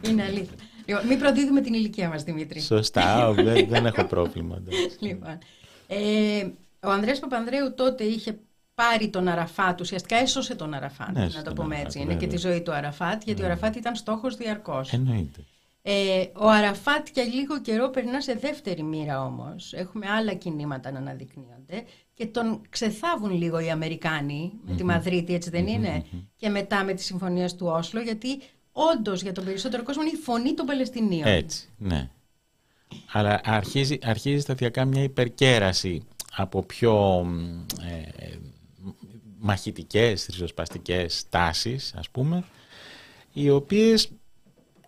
[0.00, 0.56] είναι αλήθεια.
[0.84, 2.60] Λοιπόν, μην προδίδουμε την ηλικία μας, Δημήτρη.
[2.60, 3.32] Σωστά,
[3.68, 4.62] δεν, έχω πρόβλημα.
[4.98, 5.38] Λοιπόν,
[5.86, 6.46] ε,
[6.82, 8.38] ο Ανδρέας Παπανδρέου τότε είχε
[8.74, 12.00] πάρει τον Αραφάτ, ουσιαστικά έσωσε τον Αραφάτ, ναι, να το πούμε έτσι.
[12.00, 14.92] Είναι και τη ζωή του Αραφάτ, γιατί ο Αραφάτ ήταν στόχος διαρκώς.
[14.92, 15.44] Εννοείται.
[15.82, 19.72] Ε, ο Αραφάτ για λίγο καιρό περνά σε δεύτερη μοίρα όμως.
[19.72, 21.84] Έχουμε άλλα κινήματα να αναδεικνύονται
[22.18, 26.04] και τον ξεθάβουν λίγο οι Αμερικάνοι με τη Μαδρίτη, έτσι δεν ειναι
[26.36, 28.40] και μετά με τις συμφωνίες του Όσλο, γιατί
[28.72, 31.26] όντως για τον περισσότερο κόσμο είναι η φωνή των Παλαιστινίων.
[31.26, 32.10] Έτσι, ναι.
[33.12, 36.02] Αλλά αρχίζει, αρχίζει σταδιακά μια υπερκέραση
[36.32, 37.26] από πιο
[37.80, 38.36] ε,
[39.38, 42.44] μαχητικές, ριζοσπαστικές τάσεις, ας πούμε,
[43.32, 44.10] οι οποίες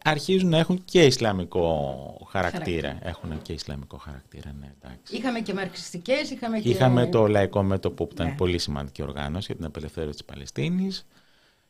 [0.04, 2.98] αρχίζουν να έχουν και ισλαμικό χαρακτήρα.
[3.02, 5.16] Έχουν και ισλαμικό χαρακτήρα, ναι, εντάξει.
[5.16, 6.68] Είχαμε και μαρξιστικές, είχαμε και...
[6.68, 8.34] Είχαμε το Λαϊκό Μέτωπο που ήταν ναι.
[8.34, 11.06] πολύ σημαντική οργάνωση για την απελευθέρωση της Παλαιστίνης,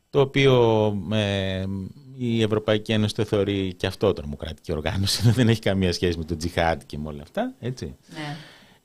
[0.09, 1.63] το οποίο ε,
[2.17, 6.37] η Ευρωπαϊκή Ένωση το θεωρεί και αυτό τρομοκρατική οργάνωση, δεν έχει καμία σχέση με το
[6.37, 7.95] τζιχάτ και με όλα αυτά, έτσι.
[8.13, 8.35] Ναι.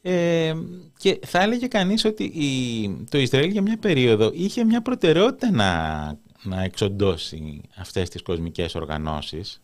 [0.09, 0.55] Ε,
[0.97, 6.19] και θα έλεγε κανείς ότι η, το Ισραήλ για μια περίοδο είχε μια προτεραιότητα να,
[6.47, 9.61] να εξοντώσει αυτές τις κοσμικές οργανώσεις.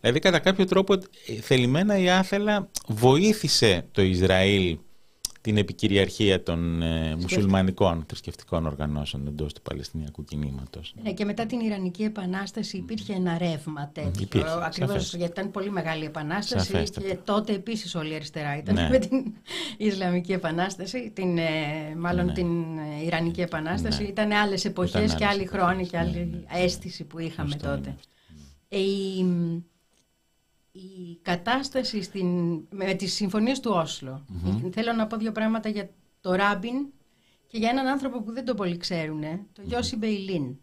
[0.00, 0.94] Δηλαδή κατά κάποιο τρόπο
[1.40, 4.78] θελημένα η άθελα βοήθησε το Ισραήλ
[5.44, 10.94] την επικυριαρχία των ε, μουσουλμανικών θρησκευτικών οργανώσεων εντός του Παλαιστινιακού κινήματος.
[11.02, 14.46] Ναι, και μετά την Ιρανική Επανάσταση υπήρχε ένα ρεύμα τέτοιο.
[14.62, 17.08] Ακριβώς γιατί ήταν πολύ μεγάλη επανάσταση Σαφέστατα.
[17.08, 18.88] και τότε επίσης όλη η αριστερά ήταν ναι.
[18.92, 19.34] με την
[19.76, 22.32] Ισλαμική Επανάσταση, την, ε, μάλλον ναι.
[22.32, 24.02] την ε, Ιρανική Επανάσταση.
[24.02, 24.08] Ναι.
[24.08, 27.96] Ήταν άλλες εποχές και άλλοι χρόνοι και άλλη ναι, ναι, αίσθηση που είχαμε τότε.
[28.68, 29.26] Ε, η,
[30.76, 32.28] η κατάσταση στην,
[32.70, 34.24] με τις συμφωνίες του Όσλο.
[34.72, 36.86] Θέλω να πω δύο πράγματα για το Ράμπιν
[37.46, 40.56] και για έναν άνθρωπο που δεν το πολύ ξέρουν, το Γιώση Μπεϊλίν.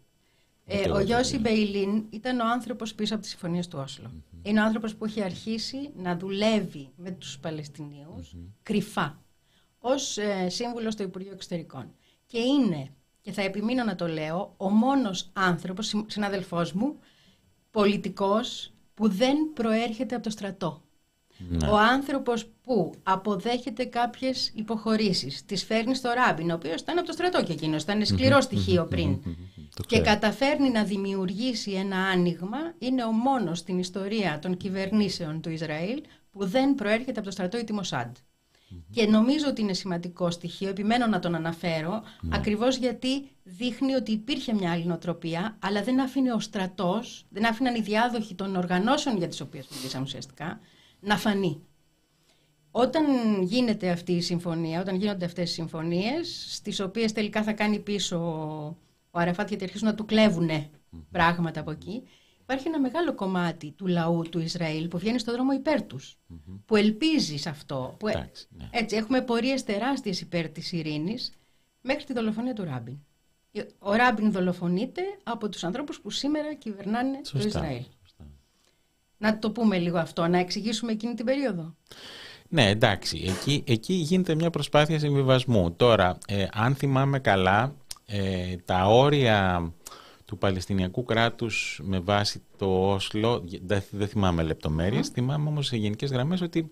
[0.64, 4.10] Ε, ο Γιώση Μπεϊλίν ήταν ο άνθρωπος πίσω από τις συμφωνίες του Όσλο.
[4.42, 9.22] Είναι ο άνθρωπος που έχει αρχίσει να δουλεύει με τους Παλαιστινίους κρυφά
[9.78, 11.94] ως ε, σύμβουλος στο Υπουργείο Εξωτερικών.
[12.26, 16.98] Και είναι, και θα επιμείνω να το λέω, ο μόνος άνθρωπος, συναδελφός μου,
[17.70, 20.82] πολιτικός, που δεν προέρχεται από το στρατό.
[21.48, 21.68] Ναι.
[21.68, 27.12] Ο άνθρωπος που αποδέχεται κάποιες υποχωρήσεις, τις φέρνει στο Ράμπιν, ο οποίος ήταν από το
[27.12, 29.18] στρατό και εκείνος, ήταν σκληρό στοιχείο πριν,
[29.86, 36.02] και καταφέρνει να δημιουργήσει ένα άνοιγμα, είναι ο μόνος στην ιστορία των κυβερνήσεων του Ισραήλ
[36.30, 38.16] που δεν προέρχεται από το στρατό ή τη Μοσάντ.
[38.90, 42.36] Και νομίζω ότι είναι σημαντικό στοιχείο, επιμένω να τον αναφέρω, Ναι.
[42.36, 47.74] ακριβώς γιατί δείχνει ότι υπήρχε μια άλλη νοοτροπία, αλλά δεν άφηνε ο στρατός, δεν άφηναν
[47.74, 50.60] οι διάδοχοι των οργανώσεων για τις οποίες μιλήσαμε ουσιαστικά,
[51.00, 51.60] να φανεί.
[52.70, 53.04] Όταν
[53.42, 58.16] γίνεται αυτή η συμφωνία, όταν γίνονται αυτές οι συμφωνίες, στις οποίες τελικά θα κάνει πίσω
[59.10, 60.50] ο Αραφάτ γιατί αρχίζουν να του κλέβουν
[61.10, 62.02] πράγματα από εκεί,
[62.52, 66.18] υπάρχει ένα μεγάλο κομμάτι του λαού του Ισραήλ που βγαίνει στο δρόμο υπέρ τους,
[66.66, 67.96] που ελπίζει σε αυτό.
[67.98, 68.08] Που...
[68.08, 68.68] ε- Εντάξει, ναι.
[68.70, 71.32] Έτσι, έχουμε πορείες τεράστιες υπέρ της ειρήνης
[71.80, 72.98] μέχρι τη δολοφονία του Ράμπιν.
[73.78, 77.48] Ο Ράμπιν δολοφονείται από τους ανθρώπους που σήμερα κυβερνάνε το Σωστά.
[77.48, 77.82] Ισραήλ.
[78.02, 78.26] Σωστά.
[79.18, 81.74] Να το πούμε λίγο αυτό, να εξηγήσουμε εκείνη την περίοδο.
[82.48, 83.24] Ναι, εντάξει.
[83.28, 85.72] Εκεί, εκεί γίνεται μια προσπάθεια συμβιβασμού.
[85.72, 87.74] Τώρα, ε, αν θυμάμαι καλά,
[88.06, 89.72] ε, τα όρια
[90.32, 96.10] του Παλαιστινιακού κράτους με βάση το Όσλο, δεν, δεν θυμάμαι λεπτομέρειες, θυμάμαι όμως σε γενικές
[96.10, 96.70] γραμμές ότι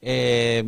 [0.00, 0.62] ε,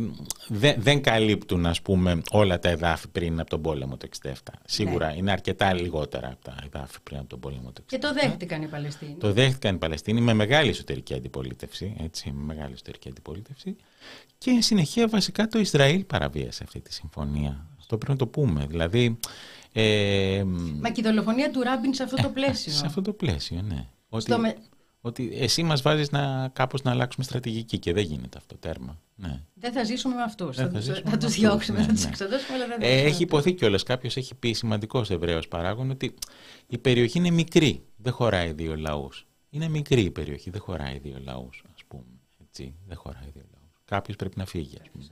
[0.47, 4.29] δεν, δεν καλύπτουν ας πούμε όλα τα εδάφη πριν από τον πόλεμο το 67.
[4.65, 7.83] Σίγουρα είναι αρκετά λιγότερα από τα εδάφη πριν από τον πόλεμο το 67.
[7.85, 9.15] Και το δέχτηκαν οι Παλαιστίνοι.
[9.19, 13.75] Το δέχτηκαν οι Παλαιστίνοι με μεγάλη εσωτερική αντιπολίτευση, έτσι, με μεγάλη εσωτερική αντιπολίτευση
[14.37, 17.65] και εν συνεχεία βασικά το Ισραήλ παραβίασε αυτή τη συμφωνία.
[17.79, 18.65] Αυτό πρέπει να το πούμε.
[18.69, 19.17] Δηλαδή,
[19.73, 20.43] ε,
[20.81, 22.71] Μα και η δολοφονία του Ράμπιν σε αυτό το πλαίσιο.
[22.71, 23.87] σε αυτό το πλαίσιο, ναι.
[24.09, 24.57] Ότι, Στο με-
[25.01, 28.99] ότι εσύ μας βάζεις να, κάπως να αλλάξουμε στρατηγική και δεν γίνεται αυτό τέρμα.
[29.15, 29.41] Ναι.
[29.53, 30.55] Δεν θα ζήσουμε με αυτούς.
[30.55, 32.09] Δεν Θα, θα τους- ζήσουμε θα με τους αυτούς, διώξουμε, ναι, θα τους ναι.
[32.09, 33.83] εξοδώσουμε, αλλά δεν θα Ε, τους έχει υποθεί κιόλας.
[33.83, 36.13] Κάποιος έχει πει σημαντικός Εβραίος παράγον ότι
[36.67, 37.83] η περιοχή είναι μικρή.
[37.97, 39.27] Δεν χωράει δύο λαούς.
[39.49, 40.49] Είναι μικρή η περιοχή.
[40.49, 42.03] Δεν χωράει δύο λαούς, ας πούμε.
[42.47, 43.81] Έτσι, δεν χωράει δύο λαούς.
[43.85, 45.03] Κάποιος πρέπει να φύγει, ας πούμε.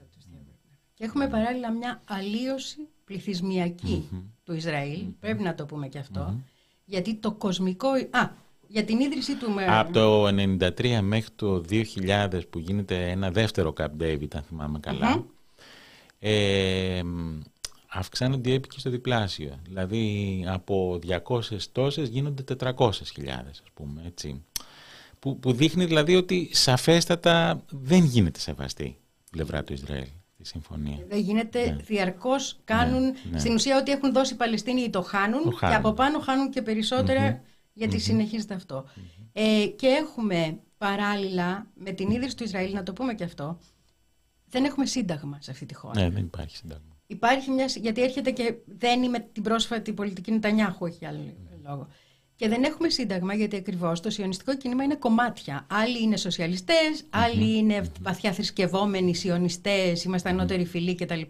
[0.94, 4.08] Και έχουμε παράλληλα μια αλλίωση πληθυσμιακή
[4.44, 5.04] του Ισραήλ.
[5.20, 6.34] Πρέπει να το πούμε και αυτό.
[6.84, 7.88] Γιατί το κοσμικό.
[7.88, 8.30] Α,
[8.68, 9.50] για την ίδρυση του.
[9.50, 14.78] με- Από το 1993 μέχρι το 2000 που γίνεται ένα δεύτερο Camp David, αν θυμάμαι
[14.80, 15.24] καλά,
[16.18, 17.00] ε,
[17.92, 19.58] αυξάνονται οι έπικοι στο διπλάσιο.
[19.62, 24.44] Δηλαδή από 200 τόσες γίνονται 400 χιλιάδες, ας πούμε, έτσι.
[25.18, 28.96] Που, που δείχνει δηλαδή ότι σαφέστατα δεν γίνεται σεβαστή η
[29.30, 30.06] πλευρά του Ισραήλ
[30.40, 30.98] η συμφωνία.
[31.08, 33.14] Δεν γίνεται διαρκώς κάνουν.
[33.30, 33.38] ναι.
[33.38, 35.76] Στην ουσία, ό,τι έχουν δώσει οι Παλαιστίνοι το χάνουν, Το και χάνουν.
[35.76, 38.84] από πάνω χάνουν και περισσότερα γιατί συνεχίζεται αυτό.
[39.32, 43.58] Ε, και έχουμε παράλληλα με την ίδρυση του Ισραήλ, να το πούμε και αυτό,
[44.46, 46.00] δεν έχουμε σύνταγμα σε αυτή τη χώρα.
[46.00, 46.96] Ναι, δεν υπάρχει συντάγμα.
[47.06, 47.64] Υπάρχει μια.
[47.64, 51.20] Γιατί έρχεται και δένει με την πρόσφατη πολιτική Νετανιάχου, έχει άλλο
[51.64, 51.88] λόγο.
[52.40, 55.66] Και δεν έχουμε σύνταγμα γιατί ακριβώς το σιωνιστικό κίνημα είναι κομμάτια.
[55.70, 61.20] Άλλοι είναι σοσιαλιστές, άλλοι είναι βαθιά θρησκευόμενοι σιωνιστές, είμαστε ανώτεροι φιλοί κτλ.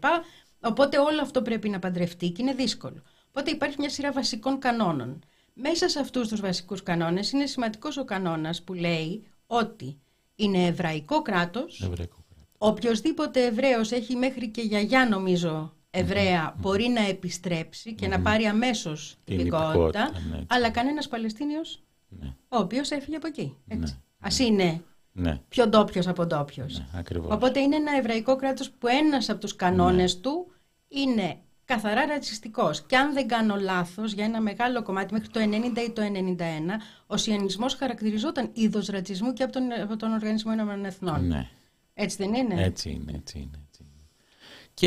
[0.61, 3.03] Οπότε όλο αυτό πρέπει να παντρευτεί και είναι δύσκολο.
[3.29, 5.23] Οπότε υπάρχει μια σειρά βασικών κανόνων.
[5.55, 10.01] Μέσα σε αυτούς τους βασικούς κανόνες είναι σημαντικός ο κανόνας που λέει ότι
[10.35, 12.49] είναι εβραϊκό κράτος, Εβραϊκό κράτος.
[12.59, 19.16] Οποιοςδήποτε Εβραίος έχει μέχρι και γιαγιά νομίζω Εβραία μπορεί να επιστρέψει και να πάρει αμέσως
[19.24, 20.46] Την την υπηκότητα, υπηκότητα, ναι, έτσι.
[20.48, 23.57] αλλά κανένας Παλαιστίνιος Ναι, ο οποίος έφυγε από εκεί.
[23.68, 23.92] Έτσι.
[23.92, 23.98] Ναι.
[24.20, 26.79] Ας είναι ναι, πιο ντόπιος από ντόπιος.
[26.79, 27.35] ναι ακριβώς.
[27.35, 30.46] Οπότε είναι ένα εβραϊκό κράτος που ένας από τους κανόνες του
[30.88, 32.83] είναι καθαρά ρατσιστικός.
[32.83, 36.81] Και αν δεν κάνω λάθος, για ένα μεγάλο κομμάτι μέχρι το 90 ή το 91,
[37.07, 41.26] ο σιωνισμός χαρακτηριζόταν είδος ρατσισμού και από τον, από τον Οργανισμό Ηνωμένων Εθνών.
[41.26, 41.48] Ναι.
[41.94, 43.64] Έτσι δεν είναι; Έτσι είναι, έτσι είναι.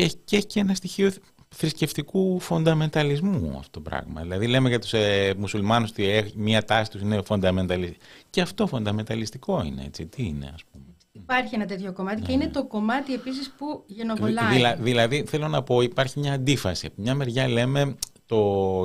[0.00, 1.12] έχει- και έχει και ένα στοιχείο
[1.48, 4.20] θρησκευτικού φονταμενταλισμού αυτό το πράγμα.
[4.22, 8.00] Δηλαδή λέμε για τους ε, μουσουλμάνους ότι έχει- μία τάση τους είναι φονταμενταλιστική.
[8.30, 10.06] Και αυτό φονταμενταλιστικό είναι, έτσι.
[10.06, 10.84] Τι είναι, ας πούμε.
[11.12, 14.54] Υπάρχει ένα τέτοιο κομμάτι και είναι το κομμάτι επίσης που γενοβολάει.
[14.56, 16.86] Δηλα- δηλαδή, θέλω να πω, υπάρχει μια αντίφαση.
[16.86, 17.94] Από μια μεριά λέμε
[18.26, 18.40] το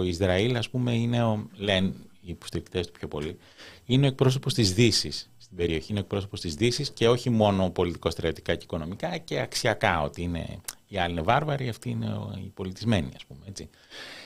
[0.06, 1.88] Ισραήλ, ας πούμε, είναι ο, λένε
[2.22, 3.38] οι υποστηρικτές του πιο πολύ,
[3.86, 5.88] είναι ο εκπρόσωπος της δύσης στην περιοχή.
[5.89, 10.22] Είναι ο εκπρόσωπος της δύσης και όχι μόνο πολιτικό, στρατιωτικά και οικονομικά και αξιακά, ότι
[10.22, 10.45] είναι,
[10.91, 13.69] οι άλλοι είναι βάρβαροι, αυτοί είναι ο- οι πολιτισμένοι, ας πούμε, έτσι.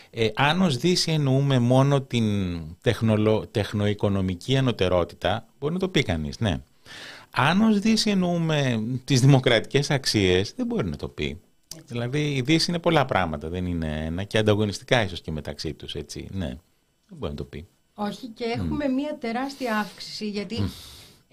[0.10, 2.26] Ε, αν ως Δύση εννοούμε μόνο την
[2.82, 6.58] τεχνολο, τεχνοοικονομική ανωτερότητα, μπορεί να το πει κανείς, ναι.
[7.32, 11.40] Αν ως Δύση εννοούμε τις δημοκρατικές αξίες, δεν μπορεί να το πει.
[11.86, 15.96] Δηλαδή η Δύση είναι πολλά πράγματα, δεν είναι ένα και ανταγωνιστικά ίσως και μεταξύ τους,
[15.96, 16.48] έτσι, ναι.
[17.08, 17.68] Δεν μπορεί να το πει.
[17.94, 20.56] Όχι και έχουμε μία τεράστια αύξηση γιατί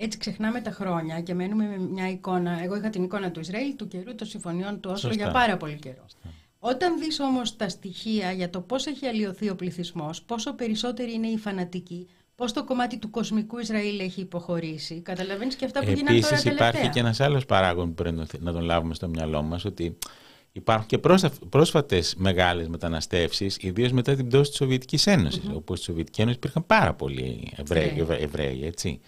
[0.02, 2.62] έτσι ξεχνάμε τα χρόνια και μένουμε με μια εικόνα.
[2.62, 5.24] Εγώ είχα την εικόνα του Ισραήλ, του καιρού, των συμφωνιών του Όσλο Σωστά.
[5.24, 6.04] για πάρα πολύ καιρό.
[6.58, 11.26] Όταν δεις όμως τα στοιχεία για το πώς έχει αλλοιωθεί ο πληθυσμός, πόσο περισσότεροι είναι
[11.26, 16.04] οι φανατικοί, πώς το κομμάτι του κοσμικού Ισραήλ έχει υποχωρήσει, καταλαβαίνεις και αυτά που γίνανε
[16.06, 16.68] τώρα Επίσης τελευταία.
[16.68, 19.64] υπάρχει και ένας άλλος παράγον που πρέπει να θε- να τον λάβουμε στο μυαλό μας,
[19.64, 19.98] ότι
[20.52, 25.84] υπάρχουν και πρόστα- πρόσφατες μεγάλες μεταναστεύσεις, ιδίως μετά την πτώση της Σοβιετικής Ένωσης, όπου στη
[25.84, 28.20] Σοβιετική Ένωση υπήρχαν πάρα πολλοί Εβραίοι, Εβραίοι.
[28.22, 29.00] Εβραίοι, έτσι.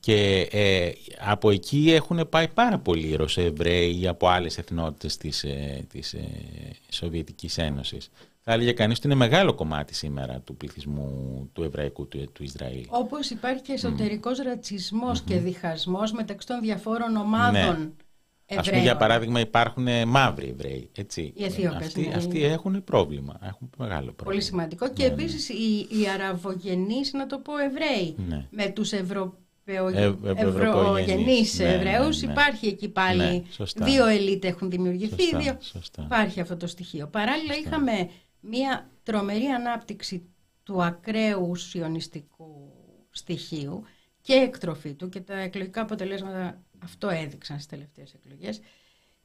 [0.00, 6.14] Και ε, από εκεί έχουν πάει πάρα πολλοί Ρωσοεβραίοι από άλλες εθνότητες της, ε, της
[6.14, 6.28] ε,
[6.88, 8.10] Σοβιετικής Ένωσης.
[8.40, 12.86] Θα έλεγε κανείς ότι είναι μεγάλο κομμάτι σήμερα του πληθυσμού του Εβραϊκού του, του Ισραήλ.
[12.88, 14.44] Όπως υπάρχει και εσωτερικός mm.
[14.44, 17.58] ρατσισμός και διχασμός μεταξύ των διαφόρων ομάδων ναι.
[17.58, 17.94] Εβραίων.
[18.56, 20.90] Ας πούμε για παράδειγμα υπάρχουν μαύροι Εβραίοι.
[20.94, 21.32] Έτσι.
[21.36, 21.86] Οι Αιθίωπες.
[21.86, 22.14] Αυτοί, ναι.
[22.14, 23.38] αυτοί έχουν πρόβλημα.
[23.42, 24.30] Έχουν μεγάλο πρόβλημα.
[24.30, 24.92] Πολύ σημαντικό.
[24.92, 25.56] Και ναι, επίσης ναι.
[25.56, 28.46] οι, οι αραβογενείς, να το πω Εβραίοι, ναι.
[28.50, 29.46] με τους Ευρωπαίους
[30.34, 32.22] ευρωγενείς ναι, Εβραίους.
[32.22, 35.22] Ναι, Υπάρχει εκεί πάλι δύο ελίτ έχουν δημιουργηθεί.
[35.22, 35.58] Σωστά, δύο...
[36.04, 37.06] Υπάρχει αυτό το στοιχείο.
[37.06, 40.28] Παράλληλα είχαμε μια τρομερή ανάπτυξη
[40.62, 42.72] του ακραίου σιωνιστικού
[43.10, 43.84] στοιχείου
[44.20, 48.60] και εκτροφή του και τα εκλογικά αποτελέσματα αυτό έδειξαν στις τελευταίες εκλογές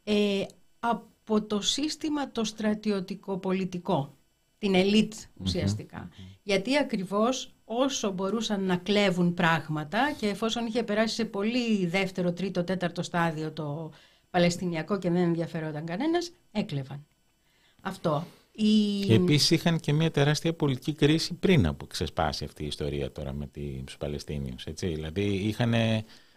[0.04, 0.46] ε,
[0.80, 4.18] από το σύστημα το στρατιωτικό πολιτικό
[4.58, 6.10] την ελίτ ουσιαστικα
[6.44, 12.64] γιατί ακριβώς όσο μπορούσαν να κλέβουν πράγματα και εφόσον είχε περάσει σε πολύ δεύτερο, τρίτο,
[12.64, 13.92] τέταρτο στάδιο το
[14.30, 17.06] Παλαιστινιακό και δεν ενδιαφερόταν κανένας, έκλεβαν.
[17.82, 18.26] Αυτό.
[18.52, 19.00] Η...
[19.06, 23.34] Και επίσης είχαν και μια τεράστια πολιτική κρίση πριν από ξεσπάσει αυτή η ιστορία τώρα
[23.34, 23.50] με
[23.86, 24.64] τους Παλαιστίνιους.
[24.80, 25.74] Δηλαδή είχαν.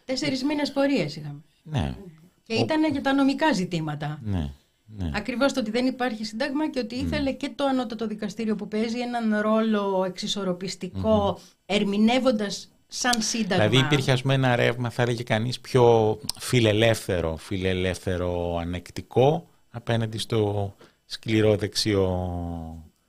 [0.05, 1.43] Τέσσερις μήνες πορείες είχαμε.
[1.63, 1.97] Ναι.
[2.43, 4.21] Και ήταν για τα νομικά ζητήματα.
[4.23, 4.53] Ναι.
[4.87, 5.11] Ναι.
[5.15, 8.99] Ακριβώς το ότι δεν υπάρχει συντάγμα και ότι ήθελε και το ανώτατο δικαστήριο που παίζει
[8.99, 11.63] έναν ρόλο εξισορροπιστικό mm-hmm.
[11.67, 13.69] ερμηνεύοντας σαν σύνταγμα.
[13.69, 20.75] Δηλαδή υπήρχε ας πούμε ένα ρεύμα θα έλεγε κανείς πιο φιλελεύθερο, φιλελεύθερο ανεκτικό απέναντι στο
[21.05, 22.11] σκληρό δεξιό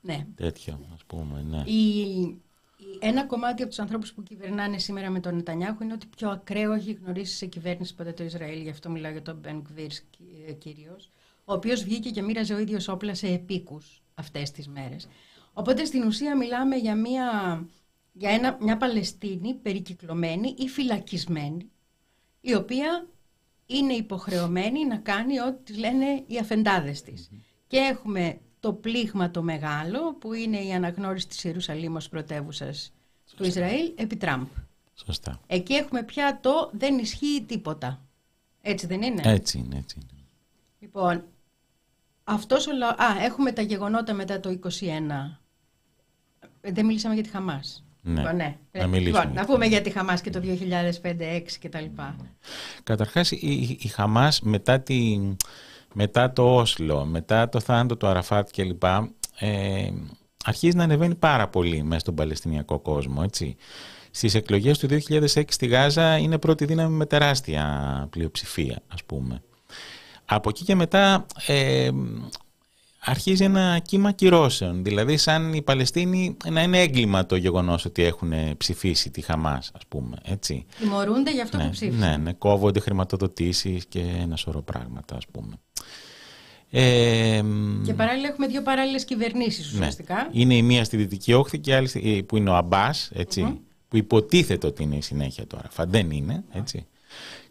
[0.02, 0.26] ναι.
[0.36, 1.46] τέτοιο ας πούμε.
[1.50, 1.64] Ναι.
[1.72, 2.42] Η,
[3.00, 6.74] ένα κομμάτι από τους ανθρώπους που κυβερνάνε σήμερα με τον Νετανιάχου είναι ότι πιο ακραίο
[6.74, 9.92] έχει γνωρίσει σε κυβέρνηση ποτέ το Ισραήλ, γι' αυτό μιλάω για τον Μπεν Κβίρ
[10.58, 11.12] κυρίως
[11.50, 15.08] ο οποίος βγήκε και μοίραζε ο ίδιος όπλα σε επίκους αυτές τις μέρες.
[15.54, 17.26] Οπότε στην ουσία μιλάμε για μια,
[18.14, 21.70] για ένα, μια Παλαιστίνη περικυκλωμένη ή φυλακισμένη,
[22.42, 23.08] η οποία
[23.66, 27.30] είναι υποχρεωμένη να κάνει ό,τι λένε οι αφεντάδες της.
[27.68, 32.94] Και έχουμε το πλήγμα το μεγάλο, που είναι η αναγνώριση της Ιερουσαλήμ ως πρωτεύουσας
[33.36, 34.48] του Ισραήλ επί Τραμπ.
[35.06, 35.40] Σωστά.
[35.48, 38.02] Εκεί έχουμε πια το δεν ισχύει τίποτα.
[38.62, 40.22] Έτσι δεν είναι; Έτσι είναι, έτσι είναι.
[40.80, 41.24] Λοιπόν,
[42.28, 42.90] αυτός ο λαό...
[42.90, 44.70] Α, έχουμε τα γεγονότα μετά το 21.
[46.62, 47.86] Δεν μιλήσαμε για τη Χαμάς.
[48.02, 48.56] Ναι, λοιπόν, ναι.
[48.72, 49.20] να μιλήσουμε.
[49.20, 52.16] Λοιπόν, να πούμε για τη Χαμάς και το 2005-2006 και τα λοιπά.
[52.84, 55.20] Καταρχάς η, η Χαμάς μετά, τη,
[55.94, 58.84] μετά το Όσλο, μετά το θάνατο του Αραφάτ κλπ.
[59.40, 59.90] Ε,
[60.44, 63.22] αρχίζει να ανεβαίνει πάρα πολύ μέσα στον Παλαιστινιακό κόσμο.
[63.24, 63.56] Έτσι.
[64.12, 69.42] Στις εκλογές του 2006 στη Γάζα είναι πρώτη δύναμη με τεράστια πλειοψηφία ας πούμε.
[70.30, 71.90] Από εκεί και μετά ε,
[73.00, 74.84] αρχίζει ένα κύμα κυρώσεων.
[74.84, 79.82] Δηλαδή σαν οι Παλαιστίνοι να είναι έγκλημα το γεγονός ότι έχουν ψηφίσει τη Χαμάς, ας
[79.88, 80.18] πούμε.
[80.24, 80.66] Έτσι.
[80.80, 82.10] Τιμωρούνται για αυτό ναι, που ψήφισαν.
[82.10, 85.56] Ναι, ναι, κόβονται χρηματοδοτήσεις και ένα σωρό πράγματα, ας πούμε.
[86.70, 87.44] Ε,
[87.86, 89.80] και παράλληλα έχουμε δύο παράλληλες κυβερνήσεις ναι.
[89.80, 90.16] ουσιαστικά.
[90.16, 90.42] Ναι.
[90.42, 93.12] Είναι η μία στη Δυτική Όχθη και η άλλη που είναι ο Αμπάς,
[93.88, 95.68] που υποτίθεται ότι είναι η συνέχεια τώρα.
[95.70, 96.86] Φαντέν είναι, έτσι.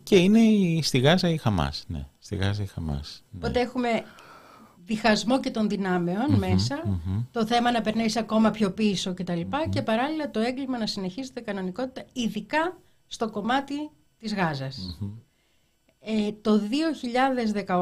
[0.06, 2.06] Και είναι στη Γάζα η Χαμάς, ναι.
[2.18, 3.24] Στη Γάζα η Χαμάς.
[3.30, 3.38] Ναι.
[3.38, 4.04] Οπότε έχουμε
[4.84, 9.40] διχασμό και των δυναμεων μεσα το θέμα να περνάει ακόμα πιο πίσω κτλ.
[9.40, 14.98] Και, και παράλληλα το έγκλημα να συνεχίζεται κανονικότητα, ειδικά στο κομμάτι της Γάζας.
[16.00, 16.60] Ε, το
[17.66, 17.74] 2018,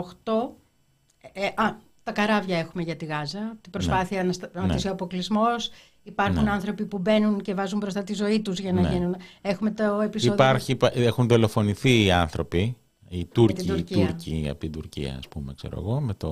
[1.32, 4.26] ε, α, τα καράβια έχουμε για τη Γάζα, την προσπάθεια ναι.
[4.26, 4.90] να σταματήσει ναι.
[4.90, 5.70] ο αποκλεισμός.
[6.06, 6.50] Υπάρχουν ναι.
[6.50, 8.88] άνθρωποι που μπαίνουν και βάζουν μπροστά τη ζωή τους για να ναι.
[8.88, 9.16] γίνουν.
[9.40, 10.34] Έχουμε το επεισόδιο...
[10.34, 12.76] Υπάρχει, έχουν δολοφονηθεί οι άνθρωποι
[13.08, 16.30] οι Τούρκοι, οι Τούρκοι από την Τουρκία, ας πούμε, ξέρω εγώ, με το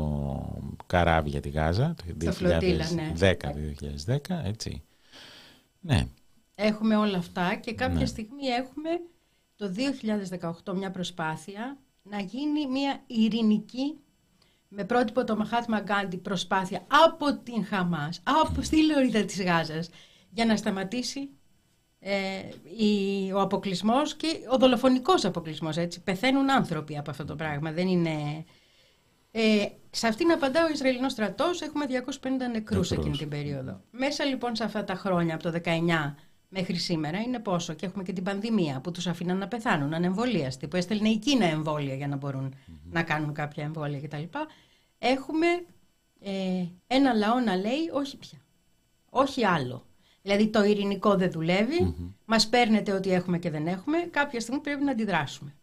[0.87, 2.35] καράβι για τη Γάζα, το 2010-2010,
[4.29, 4.43] ναι.
[4.45, 4.83] έτσι.
[5.81, 6.07] Ναι.
[6.55, 8.07] Έχουμε όλα αυτά και κάποια ναι.
[8.07, 8.91] στιγμή έχουμε
[9.57, 9.73] το
[10.65, 13.97] 2018 μια προσπάθεια να γίνει μια ειρηνική
[14.75, 19.91] με πρότυπο το Μαχάτμα Γκάντι προσπάθεια από την Χαμάς, από στη Λωρίδα της Γάζας
[20.31, 21.31] για να σταματήσει
[21.99, 22.15] ε,
[22.85, 25.77] η, ο αποκλεισμός και ο δολοφονικός αποκλεισμός.
[26.05, 27.73] Πεθαίνουν άνθρωποι από αυτό το πράγμα.
[27.73, 28.45] Δεν είναι...
[29.31, 31.61] Ε, σε αυτήν απαντά ο Ισραηλινός στρατός.
[31.61, 33.81] Έχουμε 250 νεκρούς εκείνη την περίοδο.
[33.91, 36.15] Μέσα λοιπόν σε αυτά τα χρόνια, από το 19
[36.53, 37.73] μέχρι σήμερα, είναι πόσο.
[37.73, 41.45] Και έχουμε και την πανδημία που τους αφήναν να πεθάνουν, ανεμβολίαστοι, που έστελνε η Κίνα
[41.45, 42.55] εμβόλια για να μπορουν
[42.91, 44.23] να κάνουν κάποια εμβόλια κτλ.
[44.99, 45.47] Έχουμε
[46.21, 48.39] ε, ένα λαό να λέει όχι πια.
[49.11, 49.87] Όχι άλλο.
[50.23, 54.61] Δηλαδή το ειρηνικό δεν δουλεύει, mm μας παίρνετε ό,τι έχουμε και δεν έχουμε, κάποια στιγμή
[54.61, 55.55] πρέπει να αντιδράσουμε.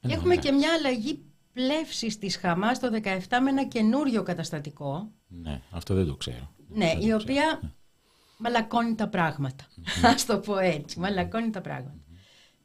[0.00, 5.10] και έχουμε και μια αλλαγή πλεύσης της Χαμάς το 17 με ένα καινούριο καταστατικό.
[5.28, 6.54] Ναι, αυτό δεν το ξέρω.
[6.68, 7.70] Ναι, η οποία ναι.
[8.40, 9.64] Μαλακώνει τα πράγματα.
[10.14, 11.98] Ας το πω έτσι, μαλακώνει τα πραγματα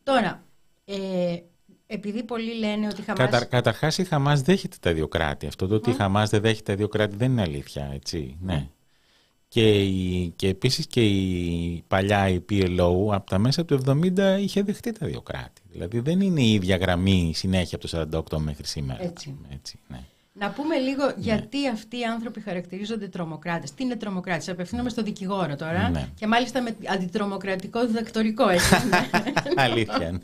[0.03, 0.43] Τώρα,
[0.85, 1.37] Ε,
[1.87, 3.29] επειδή πολλοί λένε ότι η Χαμάς...
[3.29, 5.47] Κατα, καταρχάς η Χαμάς δέχεται τα δύο κράτη.
[5.47, 8.37] Αυτό το ότι η Χαμάς δεν δέχεται τα δύο κράτη δεν είναι αλήθεια, έτσι.
[8.41, 8.67] Ναι.
[9.47, 14.63] Και, η, και επίσης και η παλιά η PLO από τα μέσα του 70 είχε
[14.63, 15.61] δεχτεί τα δύο κράτη.
[15.71, 19.03] Δηλαδή δεν είναι η ίδια γραμμή συνέχεια από το 48 μέχρι σήμερα.
[19.03, 19.37] Έτσι.
[19.53, 20.03] έτσι ναι.
[20.37, 21.13] Να πούμε λίγο ναι.
[21.17, 23.73] γιατί αυτοί οι άνθρωποι χαρακτηρίζονται τρομοκράτες.
[23.73, 25.89] Τι είναι τρομοκράτες, απευθύνομαι στο δικηγόρο τώρα.
[25.89, 26.07] Ναι.
[26.19, 28.75] Και μάλιστα με αντιτρομοκρατικό διδακτορικό, έτσι.
[29.55, 30.21] Αλήθεια.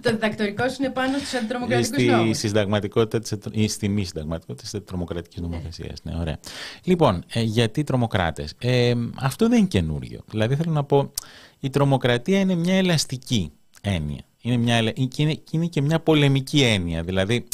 [0.00, 2.34] το διδακτορικό σου είναι πάνω στους αντιτρομοκρατικούς νόμου.
[2.34, 5.98] Στη συνταγματικότητα ή στη μη συνταγματικότητα της τρομοκρατικής νομοθεσίας.
[6.02, 6.12] Ναι.
[6.12, 6.38] ναι, ωραία.
[6.84, 10.20] Λοιπόν, ε, γιατί τρομοκράτες; Ε, αυτό δεν είναι καινούριο.
[10.30, 11.12] Δηλαδή θέλω να πω,
[11.60, 14.20] η τρομοκρατία είναι μια ελαστική έννοια.
[14.40, 17.02] Είναι, μια, είναι, είναι και μια πολεμική έννοια.
[17.02, 17.46] Δηλαδή,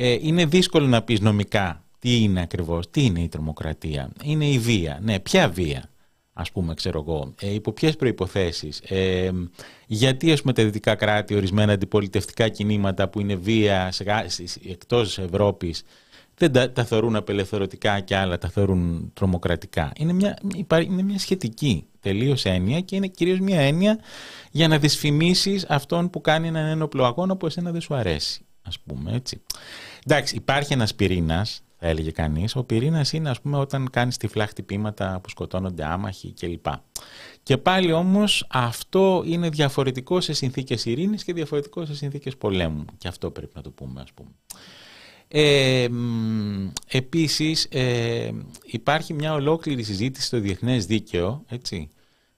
[0.00, 4.10] ε, είναι δύσκολο να πεις νομικά τι είναι ακριβώς, τι είναι η τρομοκρατία.
[4.22, 4.98] Είναι η βία.
[5.02, 5.90] Ναι, ποια βία,
[6.32, 7.34] ας πούμε, ξέρω εγώ.
[7.40, 8.80] Ε, υπό ποιες προϋποθέσεις.
[8.80, 9.30] Ε,
[9.86, 14.04] γιατί, ας πούμε, τα δυτικά κράτη, ορισμένα αντιπολιτευτικά κινήματα που είναι βία σε,
[14.68, 15.82] εκτός Ευρώπης,
[16.34, 19.92] δεν τα, τα θεωρούν απελευθερωτικά και άλλα τα θεωρούν τρομοκρατικά.
[19.96, 20.38] Είναι μια,
[20.82, 23.98] είναι μια σχετική τελείως έννοια και είναι κυρίως μια έννοια
[24.50, 28.78] για να δυσφημίσεις αυτόν που κάνει έναν ένοπλο αγώνα που εσένα δεν σου αρέσει, ας
[28.78, 29.40] πούμε, έτσι.
[30.06, 32.56] Εντάξει, υπάρχει ένας πυρήνας, θα έλεγε κανείς.
[32.56, 36.66] Ο πυρήνας είναι, ας πούμε, όταν κάνεις τυφλά χτυπήματα που σκοτώνονται άμαχοι κλπ.
[37.42, 42.84] Και πάλι όμως αυτό είναι διαφορετικό σε συνθήκες ειρήνης και διαφορετικό σε συνθήκες πολέμου.
[42.98, 44.30] Και αυτό πρέπει να το πούμε, ας πούμε.
[45.28, 45.88] Ε,
[46.86, 48.30] επίσης ε,
[48.64, 51.88] υπάρχει μια ολόκληρη συζήτηση στο διεθνές δίκαιο έτσι,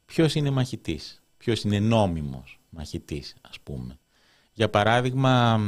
[0.06, 3.98] ποιος είναι μαχητής, ποιος είναι νόμιμος μαχητής ας πούμε
[4.60, 5.60] για παράδειγμα,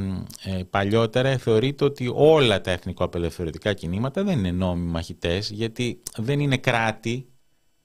[0.45, 6.57] ε, παλιότερα θεωρείται ότι όλα τα εθνικοαπελευθερωτικά κινήματα δεν είναι νόμιμοι μαχητές, γιατί δεν είναι
[6.57, 7.27] κράτη,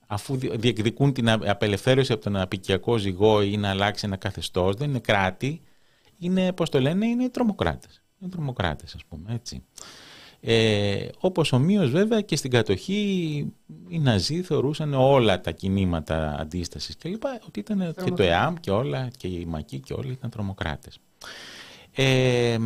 [0.06, 4.98] αφού διεκδικούν την απελευθέρωση από τον απικιακό ζυγό ή να αλλάξει ένα καθεστώς, δεν είναι
[4.98, 5.60] κράτη,
[6.18, 8.02] είναι, πώς το λένε, είναι τρομοκράτες.
[8.18, 9.64] Είναι τρομοκράτες, ας πούμε, έτσι.
[10.40, 12.96] Ε, όπως ομοίως βέβαια και στην κατοχή
[13.88, 18.70] οι Ναζί θεωρούσαν όλα τα κινήματα αντίστασης και λοιπά ότι ήταν και το ΕΑΜ και
[18.70, 20.98] όλα και οι Μακοί και όλοι ήταν τρομοκράτες.
[21.94, 22.58] Ε,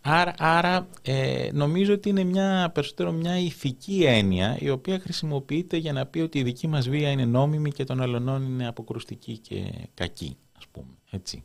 [0.00, 5.92] άρα άρα ε, νομίζω ότι είναι μια, περισσότερο μια ηθική έννοια η οποία χρησιμοποιείται για
[5.92, 9.72] να πει ότι η δική μας βία είναι νόμιμη και των αλλωνών είναι αποκρουστική και
[9.94, 11.44] κακή ας πούμε έτσι.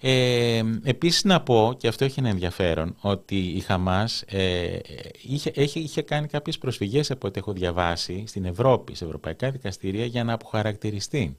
[0.00, 4.78] Ε, επίσης να πω, και αυτό έχει ένα ενδιαφέρον, ότι η Χαμάς ε,
[5.22, 10.04] είχε, είχε, είχε κάνει κάποιες προσφυγές από ό,τι έχω διαβάσει στην Ευρώπη, σε ευρωπαϊκά δικαστήρια
[10.04, 11.36] για να αποχαρακτηριστεί.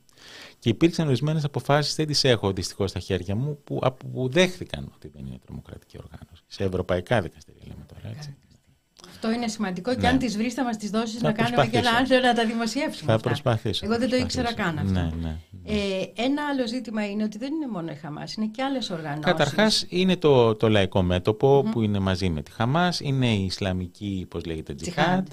[0.59, 5.07] Και υπήρξαν ορισμένες αποφάσεις, δεν τις έχω δυστυχώς στα χέρια μου, που, που δέχθηκαν ότι
[5.07, 6.43] δεν είναι τρομοκρατική οργάνωση.
[6.47, 8.35] Σε ευρωπαϊκά δικαστήρια, λέμε τώρα έτσι.
[9.18, 10.07] Αυτό είναι σημαντικό και ναι.
[10.07, 13.11] αν τις βρεις θα μας τις δώσεις να κάνουμε και ένα άρθρο να τα δημοσιεύσουμε.
[13.11, 13.86] Θα προσπαθήσω.
[13.86, 14.91] Εγώ δεν το ήξερα καν αυτό.
[14.91, 15.38] Ναι, ναι, ναι.
[15.65, 19.26] Ε, ένα άλλο ζήτημα είναι ότι δεν είναι μόνο η Χαμάς, είναι και άλλες οργανώσεις.
[19.26, 24.26] Καταρχάς είναι το, το λαϊκό μέτωπο που είναι μαζί με τη Χαμάς, είναι η Ισλαμική,
[24.30, 25.28] πώς λέγεται, Τζιχάντ.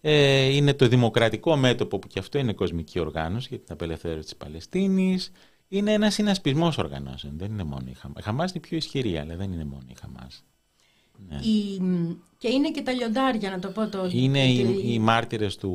[0.00, 4.36] Ε, είναι το δημοκρατικό μέτωπο που και αυτό είναι κοσμική οργάνωση για την απελευθέρωση της
[4.36, 5.32] Παλαιστίνης.
[5.68, 8.18] Είναι ένα συνασπισμός οργανώσεων, δεν είναι μόνο η Χαμάς.
[8.18, 10.44] Η Χαμάς είναι πιο ισχυρή, αλλά δεν είναι μόνο η Χαμάς.
[11.28, 11.36] Ναι.
[11.36, 11.80] Η,
[12.38, 14.08] και είναι και τα λιοντάρια, να το πω το...
[14.12, 15.72] Είναι οι, οι μάρτυρες του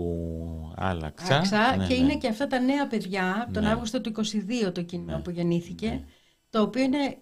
[0.76, 1.40] Άλλαξα.
[1.78, 2.00] Ναι, και ναι.
[2.00, 3.70] είναι και αυτά τα νέα παιδιά, τον ναι.
[3.70, 4.12] Αύγουστο του
[4.68, 5.22] 22 το κίνημα ναι.
[5.22, 6.04] που γεννήθηκε,
[6.50, 7.18] το οποίο είναι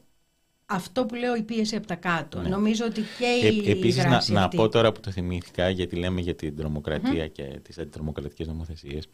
[0.65, 2.41] αυτό που λέω η πίεση από τα κάτω.
[2.41, 6.21] Νομίζω ότι και η ε, Επίσης να, να πω τώρα που το θυμήθηκα, γιατί λέμε
[6.21, 9.07] για την τρομοκρατία και τις αντιτρομοκρατικές νομοθεσίες,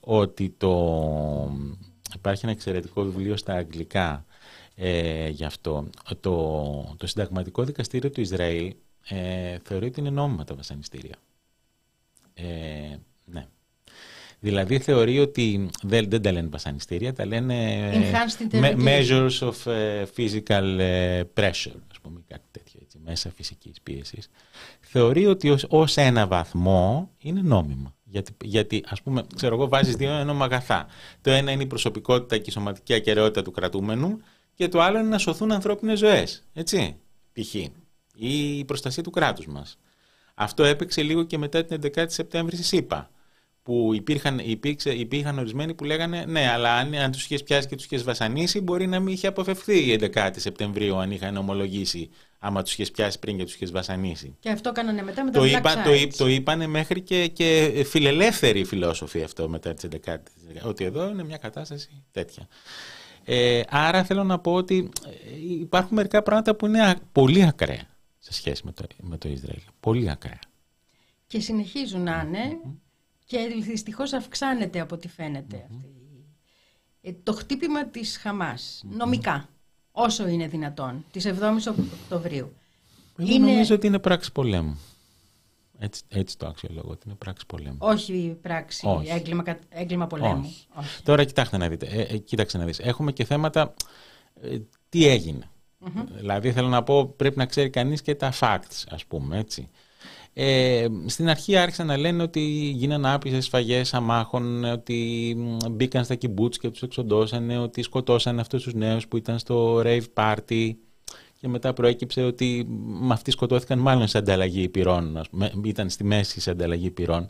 [0.00, 0.72] ότι το...
[2.14, 4.26] υπάρχει ένα εξαιρετικό βιβλίο στα αγγλικά
[4.74, 5.90] ε, γι' αυτό.
[6.20, 8.74] Το, το συνταγματικό δικαστήριο του Ισραήλ
[9.08, 11.16] ε, θεωρεί ότι είναι νόμιμα τα βασανιστήρια.
[12.34, 12.44] Ε,
[13.24, 13.46] ναι.
[14.40, 17.90] Δηλαδή θεωρεί ότι δεν, δεν τα λένε βασανιστήρια, τα λένε
[18.84, 24.30] measures of ε, physical ε, pressure, ας πούμε κάτι τέτοιο, έτσι, μέσα φυσικής πίεσης.
[24.80, 27.94] Θεωρεί ότι ως, ως ένα βαθμό είναι νόμιμα.
[28.04, 30.86] Γιατί, γιατί ας πούμε, ξέρω εγώ, βάζεις δύο ενώμα αγαθά.
[31.20, 34.20] Το ένα είναι η προσωπικότητα και η σωματική ακαιρεότητα του κρατούμενου
[34.54, 36.96] και το άλλο είναι να σωθούν ανθρώπινες ζωές, έτσι,
[37.32, 37.54] π.χ.
[37.54, 39.78] ή η προστασία του κράτους μας.
[40.34, 43.10] Αυτό έπαιξε λίγο και μετά την 11η Σεπτέμβρη στη ΣΥΠΑ,
[43.62, 47.76] που υπήρχαν, υπήρξε, υπήρχαν ορισμένοι που λέγανε ναι, αλλά αν, αν τους είχες πιάσει και
[47.76, 52.62] τους είχες βασανίσει, μπορεί να μην είχε αποφευθεί η 11η Σεπτεμβρίου αν είχαν ομολογήσει άμα
[52.62, 54.36] τους είχες πιάσει πριν και τους είχες βασανίσει.
[54.40, 58.64] Και αυτό κάνανε μετά με το, το, είπα, το, το είπανε μέχρι και, και φιλελεύθεροι
[58.64, 60.14] φιλόσοφοι αυτό μετά τις 11
[60.62, 62.48] Ότι εδώ είναι μια κατάσταση τέτοια.
[63.24, 65.10] Ε, άρα θέλω να πω ότι ε,
[65.60, 67.86] υπάρχουν μερικά πράγματα που είναι πολύ ακραία
[68.18, 69.60] σε σχέση με το, με το Ισραήλ.
[69.80, 70.38] Πολύ ακραία.
[71.26, 72.58] Και συνεχίζουν να ειναι
[73.24, 75.56] και δυστυχώς αυξάνεται από ό,τι φαίνεται.
[75.56, 75.94] Αυτή.
[77.00, 79.48] Ε, το χτύπημα της Χαμάς, νομικά.
[79.92, 82.52] όσο είναι δυνατόν, της 7ης Οκτωβρίου.
[83.16, 83.46] Εγώ είναι...
[83.46, 84.80] νομίζω ότι είναι πράξη πολέμου.
[85.78, 87.76] Έτσι, έτσι το αξιολόγω, ότι είναι πράξη πολέμου.
[87.80, 89.10] Όχι πράξη, Όχι.
[89.10, 90.40] Έγκλημα, έγκλημα πολέμου.
[90.44, 90.66] Όχι.
[90.74, 91.02] Όχι.
[91.02, 92.78] Τώρα κοιτάξτε να δείτε, ε, ε, κοίταξε να δεις.
[92.78, 93.74] Έχουμε και θέματα
[94.42, 94.58] ε,
[94.88, 95.50] τι έγινε.
[95.84, 96.04] Mm-hmm.
[96.16, 99.68] Δηλαδή θέλω να πω πρέπει να ξέρει κανείς και τα facts ας πούμε έτσι.
[100.36, 102.40] Ε, στην αρχή άρχισαν να λένε ότι
[102.74, 105.36] γίνανε άπεισε σφαγές αμάχων, ότι
[105.70, 110.04] μπήκαν στα κυμπούτς και τους εξοντώσαν, ότι σκοτώσαν αυτούς τους νέους που ήταν στο rave
[110.14, 110.72] party
[111.44, 115.20] και μετά προέκυψε ότι με αυτοί σκοτώθηκαν μάλλον σε ανταλλαγή πυρών,
[115.64, 117.28] ήταν στη μέση σε ανταλλαγή πυρών.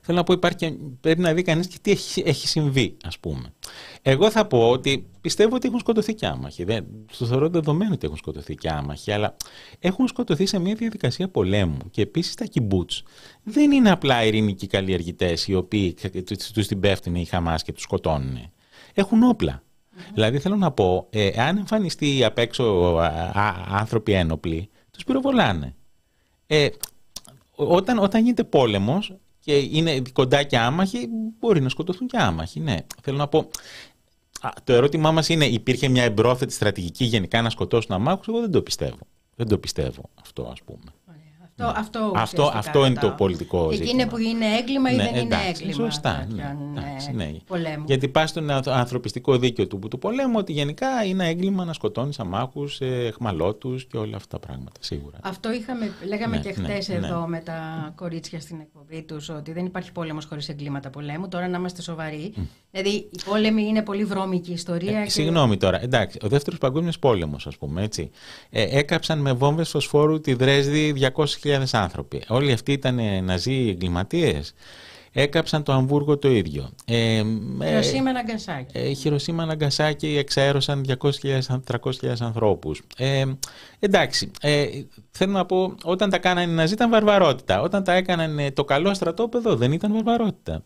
[0.00, 3.52] Θέλω να πω υπάρχει, πρέπει να δει κανείς και τι έχει, έχει συμβεί ας πούμε.
[4.02, 6.64] Εγώ θα πω ότι πιστεύω ότι έχουν σκοτωθεί και άμαχοι.
[6.64, 6.86] Δεν,
[7.18, 9.36] το θεωρώ δεδομένο ότι έχουν σκοτωθεί και άμαχοι, αλλά
[9.78, 11.78] έχουν σκοτωθεί σε μια διαδικασία πολέμου.
[11.90, 13.02] Και επίσης τα κυμπούτς
[13.42, 15.96] δεν είναι απλά ειρηνικοί καλλιεργητές οι οποίοι
[16.52, 18.38] τους την πέφτουν οι Χαμάς και τους σκοτώνουν.
[18.94, 19.62] Έχουν όπλα.
[20.14, 22.96] Δηλαδή θέλω να πω, ε, αν εμφανιστεί απ' έξω
[23.68, 25.74] άνθρωποι ένοπλοι, τους πυροβολάνε.
[26.46, 26.68] Ε,
[27.54, 32.60] όταν, όταν γίνεται πόλεμος και είναι κοντά και άμαχοι, μπορεί να σκοτωθούν και άμαχοι.
[32.60, 33.50] Ναι, θέλω να πω,
[34.64, 38.62] το ερώτημά μας είναι, υπήρχε μια εμπρόθετη στρατηγική γενικά να σκοτώσουν αμάχους, εγώ δεν το
[38.62, 38.98] πιστεύω.
[39.36, 40.92] Δεν το πιστεύω αυτό ας πούμε.
[41.64, 42.20] Αυτό, ναι.
[42.20, 43.84] αυτό, αυτό, αυτό είναι το πολιτικό ζήτημα.
[43.84, 45.90] Εκεί είναι που είναι έγκλημα ή ναι, δεν εντάξει, είναι έγκλημα.
[45.90, 46.26] Σωστά.
[46.28, 47.32] Ναι, εντάξει, ναι.
[47.46, 47.84] Πολέμου.
[47.86, 52.80] Γιατί πας στον ανθρωπιστικό δίκαιο του, του πολέμου ότι γενικά είναι έγκλημα να σκοτώνεις αμάχους,
[52.80, 54.80] εχμαλώτους και όλα αυτά τα πράγματα.
[54.80, 55.18] Σίγουρα.
[55.22, 59.52] Αυτό είχαμε, λέγαμε ναι, και χτες ναι, εδώ με τα κορίτσια στην εκπομπή τους ότι
[59.52, 61.28] δεν υπάρχει πόλεμος χωρίς εγκλήματα πολέμου.
[61.28, 62.34] Τώρα να είμαστε σοβαροί.
[62.36, 62.40] Mm.
[62.70, 65.00] Δηλαδή η πόλεμη είναι πολύ βρώμικη ιστορία.
[65.00, 65.10] Ε, και...
[65.10, 65.82] Συγγνώμη τώρα.
[65.82, 68.10] Εντάξει, ο δεύτερος παγκόσμιος πόλεμος, ας πούμε έτσι.
[68.50, 72.22] Ε, έκαψαν με βόμβες φωσφόρου τη Δρέσδη 200.000 άνθρωποι.
[72.28, 74.54] Όλοι αυτοί ήταν ναζί εγκληματίες.
[75.18, 76.70] Έκαψαν το Αμβούργο το ίδιο.
[76.84, 77.22] Ε,
[77.64, 78.78] Χειροσύμα Ναγκασάκη.
[78.78, 82.82] Ε, Χειροσύμα Ναγκασάκη εξαέρωσαν 200.000-300.000 ανθρώπους.
[82.96, 83.24] Ε,
[83.78, 84.66] εντάξει, ε,
[85.10, 87.60] θέλω να πω, όταν τα κάνανε οι Ναζί ήταν βαρβαρότητα.
[87.60, 90.62] Όταν τα έκαναν το καλό στρατόπεδο δεν ήταν βαρβαρότητα.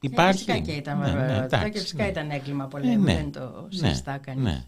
[0.00, 0.32] Υπάρχει.
[0.32, 2.08] φυσικά και ήταν ναι, ναι, βαρβαρότητα και φυσικά ναι.
[2.08, 4.42] ήταν έγκλημα πολέμου, ναι, δεν το συζητά ναι, κανείς.
[4.42, 4.64] Ναι.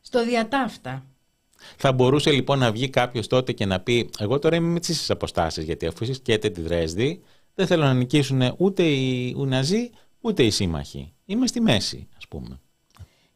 [0.00, 1.04] Στο διατάφτα,
[1.76, 5.10] θα μπορούσε λοιπόν να βγει κάποιος τότε και να πει: Εγώ τώρα είμαι με τις
[5.10, 7.22] αποστάσεις, γιατί αφού εσεί καίτε τη Δρέσδη,
[7.54, 9.90] δεν θέλω να νικήσουν ούτε οι Ναζί
[10.20, 11.12] ούτε οι σύμμαχοι.
[11.24, 12.60] Είμαι στη μέση, ας πούμε.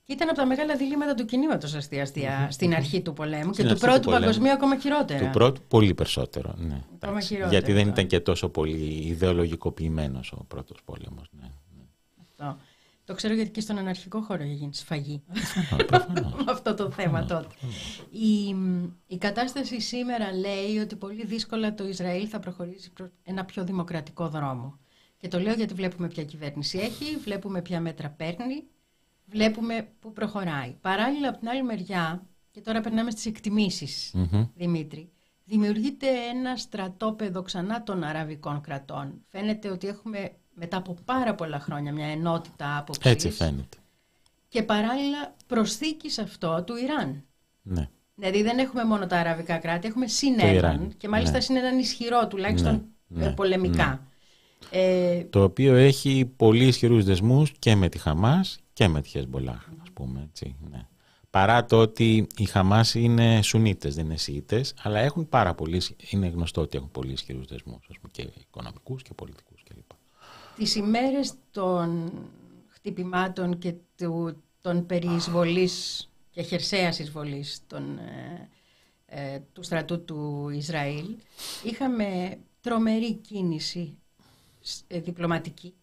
[0.04, 2.06] Και ήταν από τα μεγάλα διλήμματα του κινήματος αστεία
[2.50, 5.24] στην αρχή του πολέμου και του πρώτου παγκοσμίου ακόμα χειρότερα.
[5.24, 6.54] Του πρώτου πολύ περισσότερο.
[6.56, 6.80] Ναι.
[7.48, 11.28] Γιατί δεν ήταν και τόσο πολύ ιδεολογικοποιημένος ο πρώτος πόλεμος.
[11.40, 11.46] Ναι,
[11.76, 11.82] ναι.
[12.20, 12.58] Αυτό.
[13.04, 15.22] Το ξέρω γιατί και στον αναρχικό χώρο έχει γίνει σφαγή.
[16.12, 17.54] Με αυτό το θέμα τότε.
[18.10, 18.56] Η,
[19.06, 24.28] η κατάσταση σήμερα λέει ότι πολύ δύσκολα το Ισραήλ θα προχωρήσει προς ένα πιο δημοκρατικό
[24.28, 24.78] δρόμο.
[25.18, 28.64] Και το λέω γιατί βλέπουμε ποια κυβέρνηση έχει, βλέπουμε ποια μέτρα παίρνει,
[29.26, 30.76] βλέπουμε πού προχωράει.
[30.80, 34.14] Παράλληλα, από την άλλη μεριά, και τώρα περνάμε στις εκτιμήσεις,
[34.54, 35.12] Δημήτρη,
[35.44, 39.22] δημιουργείται ένα στρατόπεδο ξανά των αραβικών κρατών.
[39.28, 43.04] Φαίνεται ότι έχουμε μετά από πάρα πολλά χρόνια μια ενότητα άποψης.
[43.04, 43.76] Έτσι φαίνεται.
[44.48, 47.24] Και παράλληλα προσθήκη σε αυτό του Ιράν.
[47.62, 47.88] Ναι.
[48.14, 51.40] Δηλαδή δεν έχουμε μόνο τα αραβικά κράτη, έχουμε συνέναν και μάλιστα ναι.
[51.40, 53.24] συνέναν ισχυρό τουλάχιστον ναι.
[53.24, 53.34] Ε, ναι.
[53.34, 54.06] πολεμικά.
[54.70, 55.24] Ε...
[55.24, 59.90] Το οποίο έχει πολύ ισχυρούς δεσμούς και με τη Χαμάς και με τη Χεσμολάχ, ας
[59.92, 60.56] πούμε έτσι.
[60.70, 60.86] Ναι.
[61.30, 66.26] Παρά το ότι οι Χαμάς είναι Σουνίτες, δεν είναι Σιήτες, αλλά έχουν πάρα πολύ, είναι
[66.26, 69.51] γνωστό ότι έχουν πολύ ισχυρούς δεσμούς, ας πούμε, και οικονομικούς και πολιτικούς κλπ
[70.56, 72.12] τις ημέρες των
[72.68, 78.48] χτυπημάτων και του, των περιεισβολής και χερσαίας εισβολής των, ε,
[79.06, 81.16] ε, του στρατού του Ισραήλ
[81.64, 83.98] είχαμε τρομερή κίνηση
[84.86, 85.74] ε, διπλωματική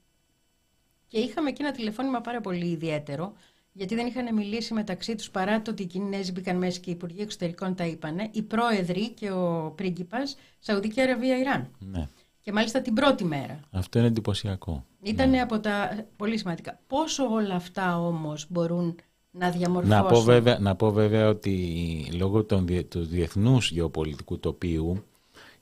[1.07, 3.33] και είχαμε και ένα τηλεφώνημα πάρα πολύ ιδιαίτερο
[3.71, 6.93] γιατί δεν είχαν μιλήσει μεταξύ τους παρά το ότι οι Κινέζοι μπήκαν μέσα και οι
[6.93, 11.71] Υπουργοί Εξωτερικών τα είπανε, οι πρόεδροι και ο πρίγκιπας Σαουδική Αραβία-Ιράν.
[11.79, 12.07] Ναι.
[12.49, 13.59] Και μάλιστα την πρώτη μέρα.
[13.71, 14.85] Αυτό είναι εντυπωσιακό.
[15.01, 15.41] Ήταν ναι.
[15.41, 16.79] από τα πολύ σημαντικά.
[16.87, 18.95] Πόσο όλα αυτά όμως μπορούν
[19.31, 20.03] να διαμορφώσουν.
[20.03, 25.03] Να πω βέβαια, να πω βέβαια ότι λόγω των, τους διεθνούς γεωπολιτικού τοπίου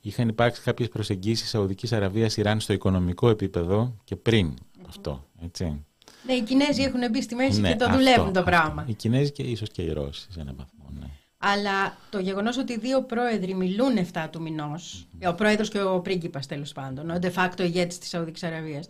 [0.02, 4.54] είχαν υπάρξει κάποιες προσεγγίσεις Σαουδικής Αραβίας Ιράν στο οικονομικό επίπεδο και πριν
[4.88, 5.28] αυτό.
[5.44, 5.86] Έτσι.
[6.26, 8.86] Ναι, οι Κινέζοι έχουν μπει στη μέση ναι, και το δουλεύουν το πράγμα.
[8.88, 10.86] Οι Κινέζοι και ίσως και οι Ρώσοι σε έναν βαθμό.
[11.00, 11.08] Ναι.
[11.38, 16.00] Αλλά το γεγονός ότι οι δύο πρόεδροι μιλούν 7 του μηνός, ο πρόεδρος και ο
[16.00, 18.88] πρίγκιπας τέλος πάντων, ο de facto ηγέτης της Σαουδικής Αραβίας,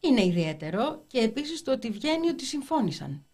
[0.00, 3.24] είναι ιδιαίτερο και επίσης το ότι βγαίνει ότι συμφώνησαν.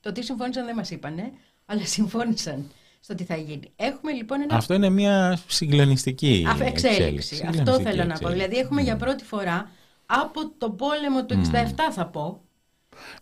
[0.00, 1.32] Το τι συμφώνησαν δεν μας είπανε,
[1.64, 3.72] αλλά συμφώνησαν στο τι θα γίνει.
[3.76, 4.56] Έχουμε λοιπόν ένα...
[4.56, 6.86] Αυτό είναι μια συγκλονιστική εξέλιξη.
[6.86, 7.46] εξέλιξη.
[7.48, 8.28] Αυτό θέλω να πω.
[8.28, 9.70] Δηλαδή έχουμε για πρώτη φορά
[10.06, 11.58] από το πόλεμο του 67
[11.92, 12.40] θα πω.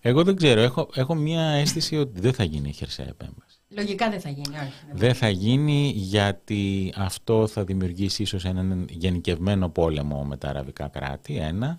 [0.01, 0.61] Εγώ δεν ξέρω.
[0.61, 3.52] Έχω, έχω μια αίσθηση ότι δεν θα γίνει η χερσαία επέμβαση.
[3.77, 4.73] Λογικά δεν θα γίνει, όχι.
[4.93, 11.37] Δεν θα γίνει γιατί αυτό θα δημιουργήσει ίσως έναν γενικευμένο πόλεμο με τα αραβικά κράτη,
[11.37, 11.79] ένα.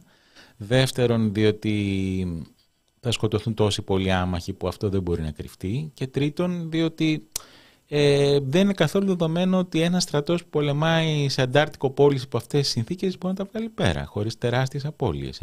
[0.57, 2.45] Δεύτερον, διότι
[2.99, 5.91] θα σκοτωθούν τόσοι πολλοί άμαχοι που αυτό δεν μπορεί να κρυφτεί.
[5.93, 7.27] Και τρίτον, διότι
[7.87, 12.61] ε, δεν είναι καθόλου δεδομένο ότι ένα στρατός που πολεμάει σε αντάρτικο πόλη υπό αυτές
[12.61, 15.41] τις συνθήκες μπορεί να τα βγάλει πέρα, χωρίς τεράστιες απώλειες.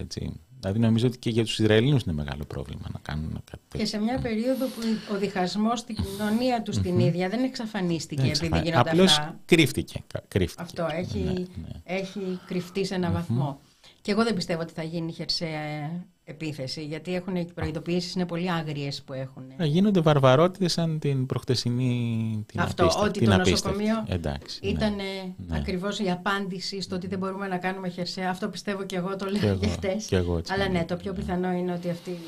[0.61, 3.79] Δηλαδή, νομίζω ότι και για τους Ισραηλινούς είναι μεγάλο πρόβλημα να κάνουν κάτι τέτοιο.
[3.79, 4.81] Και σε μια περίοδο που
[5.15, 9.41] ο διχασμός στην κοινωνία τους στην ίδια δεν εξαφανίστηκε δεν επειδή γίνονται Απλώς αυτά.
[9.45, 10.63] Κρύφτηκε, κρύφτηκε.
[10.63, 11.81] Αυτό έχει, ναι, ναι.
[11.85, 13.61] έχει κρυφτεί σε έναν βαθμό.
[14.01, 15.91] Και εγώ δεν πιστεύω ότι θα γίνει χερσαία
[16.31, 19.43] επίθεση, γιατί έχουν οι προειδοποιήσεις είναι πολύ άγριες που έχουν.
[19.57, 23.83] Να γίνονται βαρβαρότητες σαν την προχτεσινή την Αυτό, απίστευτη, ότι την το απίστευτη.
[23.85, 25.57] νοσοκομείο Εντάξει, ήταν ναι, ναι.
[25.57, 28.31] ακριβώς η απάντηση στο ότι δεν μπορούμε να κάνουμε χερσαία.
[28.31, 30.07] Αυτό πιστεύω και εγώ, το λέω Και και, εγώ, χτες.
[30.07, 31.19] και εγώ έτσι Αλλά ναι, νομίζω, το πιο ναι.
[31.19, 32.19] πιθανό είναι ότι αυτή η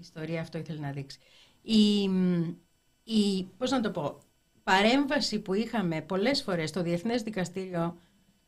[0.00, 1.18] ιστορία αυτό ήθελε να δείξει.
[1.62, 2.02] Η,
[3.04, 4.18] η, πώς να το πω,
[4.62, 7.96] παρέμβαση που είχαμε πολλές φορές στο Διεθνές Δικαστήριο,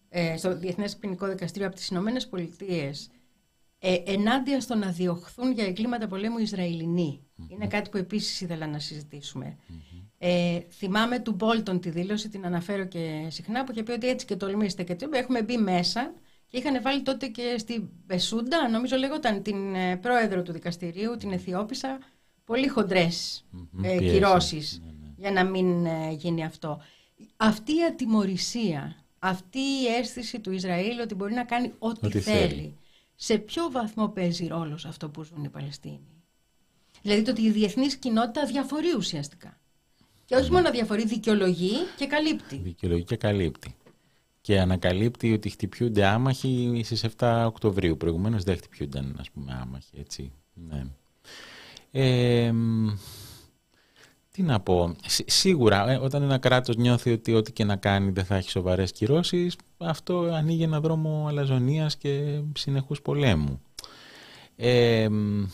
[0.09, 3.11] ε, στο Διεθνές Ποινικό Δικαστήριο από τις Ηνωμένες Πολιτείες
[3.87, 7.21] ε, ενάντια στο να διωχθούν για εγκλήματα πολέμου Ισραηλινοί.
[7.49, 9.57] Είναι κάτι που επίσης ήθελα να συζητήσουμε.
[10.19, 14.27] Ε, θυμάμαι του Μπόλτον τη δήλωση, την αναφέρω και συχνά, που είχε πει ότι έτσι
[14.27, 16.13] και τολμήστε και τι, έχουμε μπει μέσα
[16.47, 21.33] και είχαν βάλει τότε και στη Μπεσούντα, νομίζω λέγονταν την ε, πρόεδρο του δικαστηρίου, την
[21.33, 21.99] Αιθιόπισσα,
[22.45, 25.13] πολύ χοντρές Μμμ, ε, πιέσεις, κυρώσεις ναι, ναι.
[25.17, 26.81] για να μην ε, γίνει αυτό.
[27.37, 32.49] Αυτή η ατιμορρησία, αυτή η αίσθηση του Ισραήλ ότι μπορεί να κάνει ό,τι, Ό,τι θέλει,
[32.49, 32.79] θέλει.
[33.25, 36.01] Σε ποιο βαθμό παίζει ρόλο σε αυτό που ζουν οι Παλαιστίνοι.
[37.03, 39.61] Δηλαδή το ότι η διεθνής κοινότητα διαφορεί ουσιαστικά.
[40.25, 40.41] Και Ναι.
[40.41, 42.57] όχι μόνο διαφορεί, δικαιολογεί και καλύπτει.
[42.57, 43.77] Δικαιολογεί και καλύπτει.
[44.41, 47.97] Και ανακαλύπτει ότι χτυπιούνται άμαχοι στις 7 Οκτωβρίου.
[47.97, 50.33] Προηγουμένως δεν χτυπιούνταν, ας πούμε, άμαχοι, έτσι.
[50.55, 50.85] Ναι.
[51.91, 52.89] Ε, μ,
[54.37, 54.97] τι να πω.
[55.07, 58.51] Σι- Σίγουρα, ε, όταν ένα κράτος νιώθει ότι ό,τι και να κάνει δεν θα έχει
[58.51, 63.61] σοβαρές κυρώσεις, αυτό ανοίγει ένα δρόμο αλαζονίας και συνεχούς πολέμου.
[64.57, 65.45] Ε, μ,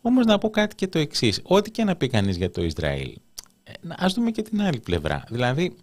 [0.00, 1.40] όμως να πω κάτι και το εξής.
[1.42, 3.16] Ό,τι και να πει κανείς για το Ισραήλ,
[3.64, 5.24] ε, να- ας δούμε και την άλλη πλευρά.
[5.30, 5.76] Δηλαδή,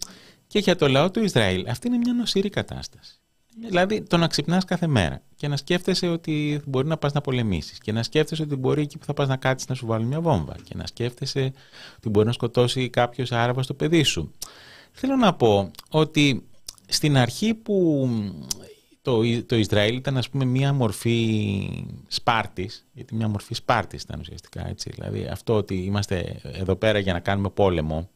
[0.47, 3.13] και για το λαό του Ισραήλ, αυτή είναι μια νοσηρή κατάσταση.
[3.59, 7.77] Δηλαδή, το να ξυπνάς κάθε μέρα και να σκέφτεσαι ότι μπορεί να πας να πολεμήσεις
[7.77, 10.21] και να σκέφτεσαι ότι μπορεί εκεί που θα πας να κάτσεις να σου βάλει μια
[10.21, 11.53] βόμβα και να σκέφτεσαι
[11.97, 14.31] ότι μπορεί να σκοτώσει κάποιος Άραβα στο παιδί σου.
[14.91, 16.47] Θέλω να πω ότι
[16.87, 18.09] στην αρχή που
[19.01, 24.19] το, Ι- το Ισραήλ ήταν ας πούμε μια μορφή Σπάρτης, γιατί μια μορφή Σπάρτης ήταν
[24.19, 24.91] ουσιαστικά έτσι.
[24.95, 28.09] Δηλαδή αυτό ότι είμαστε εδώ πέρα για να κάνουμε πόλεμο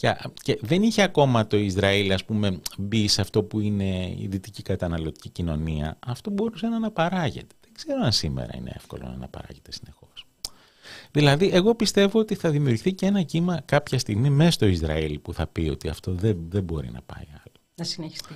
[0.00, 4.26] και, και δεν είχε ακόμα το Ισραήλ ας πούμε μπει σε αυτό που είναι η
[4.30, 5.96] δυτική καταναλωτική κοινωνία.
[6.06, 7.54] Αυτό μπορούσε να αναπαράγεται.
[7.60, 10.26] Δεν ξέρω αν σήμερα είναι εύκολο να αναπαράγεται συνεχώς.
[11.10, 15.34] Δηλαδή, εγώ πιστεύω ότι θα δημιουργηθεί και ένα κύμα κάποια στιγμή μέσα στο Ισραήλ που
[15.34, 17.54] θα πει ότι αυτό δεν, δεν μπορεί να πάει άλλο.
[17.74, 18.34] Να συνεχιστεί.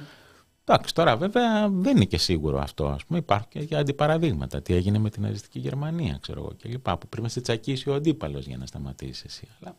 [0.65, 2.87] Εντάξει, τώρα βέβαια δεν είναι και σίγουρο αυτό.
[2.87, 4.62] Ας πούμε, υπάρχουν και για αντιπαραδείγματα.
[4.62, 6.99] Τι έγινε με την ναζιστική Γερμανία, ξέρω εγώ και λοιπά.
[6.99, 9.49] Που πρέπει να σε τσακίσει ο αντίπαλος για να σταματήσεις εσύ.
[9.61, 9.77] Αλλά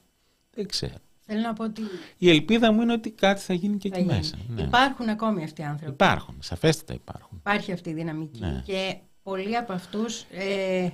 [0.54, 0.96] δεν ξέρω.
[1.28, 1.82] Θέλω να πω ότι
[2.18, 4.18] Η ελπίδα μου είναι ότι κάτι θα γίνει και θα εκεί γίνει.
[4.18, 4.36] μέσα.
[4.48, 4.62] Ναι.
[4.62, 5.92] Υπάρχουν ακόμη αυτοί οι άνθρωποι.
[5.94, 7.38] Υπάρχουν, σαφέστατα υπάρχουν.
[7.38, 8.40] Υπάρχει αυτή η δυναμική.
[8.40, 8.62] Ναι.
[8.66, 10.90] Και πολλοί από αυτούς ε,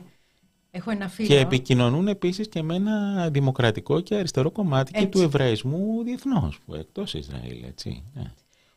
[0.71, 1.27] έχω ένα φίλο.
[1.27, 5.09] Και επικοινωνούν επίσης και με ένα δημοκρατικό και αριστερό κομμάτι και Έτσι.
[5.09, 8.03] του Εβραϊσμού διεθνώς, που εκτός Ισραήλ, έτσι.
[8.13, 8.31] Ναι.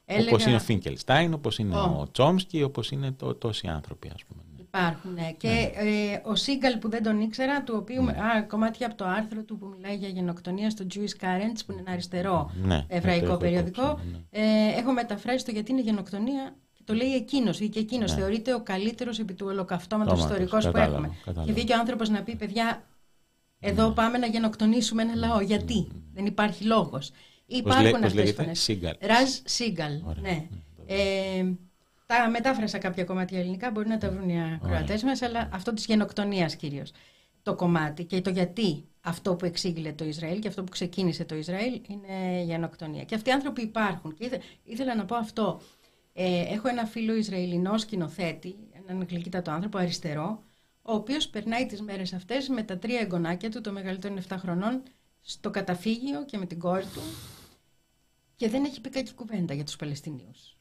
[0.06, 1.98] Έλεγα- Όπως είναι ο Φίνκελστάιν, όπως είναι Ω.
[2.00, 4.42] ο Τσόμσκι, όπως είναι το, τόσοι άνθρωποι, ας πούμε.
[4.74, 4.80] Ναι.
[4.80, 5.32] Υπάρχουν, ναι.
[5.36, 9.42] Και ε, ο Σίγκαλ που δεν τον ήξερα, του οποίου, α, κομμάτια από το άρθρο
[9.42, 13.30] του που μιλάει για γενοκτονία στο Jewish Currents, που είναι ένα αριστερό Ναι, εβραϊκό το
[13.30, 14.40] έχω περιοδικό, υπόψη μου, ε,
[14.78, 18.12] έχω μεταφράσει το γιατί είναι γενοκτονία και το λέει εκείνος ή και εκείνος.
[18.12, 18.18] Ναι.
[18.18, 21.16] Θεωρείται ο καλύτερος επί του ολοκαυτώματος Τόματος, ιστορικός που κατάλαβα, έχουμε.
[21.24, 21.46] κατάλαβα.
[21.46, 22.84] Και βγήκε ο άνθρωπος να πει, παιδιά,
[23.60, 25.40] εδώ πάμε να γενοκτονήσουμε ένα λαό.
[25.40, 27.10] Γιατί; Δεν υπάρχει λόγος.
[27.46, 28.60] Πώς, Υπάρχουν λέ, πώς αυτές οι λέγεται, φωνές.
[28.60, 28.94] Σίγκαλ.
[29.00, 29.92] Ραζ Σίγκαλ.
[30.04, 30.22] Ωραία.
[30.22, 30.46] Ναι.
[30.86, 31.44] Ε,
[32.06, 35.84] τα μετάφρασα κάποια κομμάτια ελληνικά, μπορεί να τα βρουν οι ακροατές μας, αλλά αυτό της
[35.86, 36.92] γενοκτονίας κυρίως.
[37.42, 41.34] Το κομμάτι και το γιατί αυτό που εξήγηλε το Ισραήλ και αυτό που ξεκίνησε το
[41.34, 43.04] Ισραήλ είναι γενοκτονία.
[43.04, 44.14] Και αυτοί οι άνθρωποι υπάρχουν.
[44.14, 45.60] Και ήθε- ήθελα να πω αυτό.
[46.12, 48.56] Ε, έχω ένα φίλο Ισραηλινό σκηνοθέτη,
[48.88, 50.42] έναν γλυκύτατο άνθρωπο, αριστερό,
[50.82, 54.36] ο οποίος περνάει τις μέρες αυτές με τα τρία εγγονάκια του, το μεγαλύτερο είναι 7
[54.38, 54.82] χρονών,
[55.20, 57.00] στο καταφύγιο και με την κόρη του
[58.36, 60.53] και δεν έχει πει κακή κουβέντα για τους Παλαιστινίους.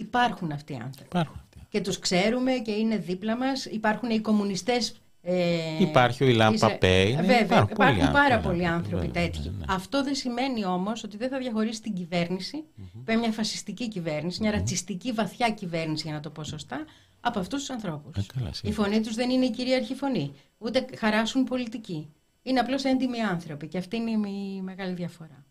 [0.00, 1.08] Υπάρχουν αυτοί οι άνθρωποι.
[1.08, 1.66] Υπάρχουν αυτοί.
[1.68, 3.64] Και τους ξέρουμε και είναι δίπλα μας.
[3.64, 5.00] Υπάρχουν οι κομμουνιστές...
[5.22, 8.68] Ε, Υπάρχει ο Ιλάν Ισρα- Παπέι, ναι, Βέβαια, υπάρχουν υπάρχουν, πολλοί πάρα άνθρωποι, πολλοί ναι,
[8.68, 9.38] άνθρωποι βέβαια, τέτοιοι.
[9.44, 9.64] ναι, ναι.
[9.68, 12.64] Αυτό δεν σημαίνει όμως ότι δεν θα διαχωρίσει την κυβέρνηση,
[13.04, 16.84] που είναι μια φασιστική κυβέρνηση, μια ρατσιστική βαθιά κυβέρνηση, για να το πω σωστά,
[17.20, 18.16] από αυτούς τους ανθρώπους.
[18.16, 18.82] Ε, καλά, η σίγουρα.
[18.82, 20.32] φωνή τους δεν είναι η κυρίαρχη φωνή.
[20.58, 22.08] Ούτε χαράσουν πολιτική.
[22.42, 25.44] Είναι απλώς έντιμοι άνθρωποι και αυτή είναι η μεγάλη διαφορά.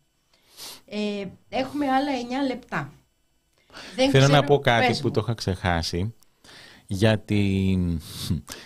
[0.85, 2.11] Ε, έχουμε άλλα
[2.43, 2.93] 9 λεπτά.
[3.95, 6.13] Δεν Θέλω να πω κάτι που το είχα ξεχάσει,
[6.87, 7.77] γιατί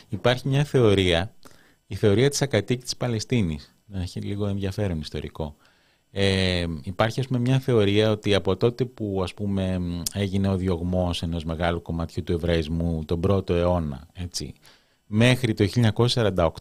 [0.10, 1.34] υπάρχει μια θεωρία,
[1.88, 3.76] η θεωρία της ακατοίκητης Παλαιστίνης.
[3.94, 5.56] Έχει λίγο ενδιαφέρον ιστορικό.
[6.12, 9.80] Ε, υπάρχει ας πούμε μια θεωρία ότι από τότε που ας πούμε
[10.14, 14.54] έγινε ο διωγμός ενός μεγάλου κομματιού του Εβραϊσμού τον πρώτο αιώνα έτσι,
[15.14, 15.68] μέχρι το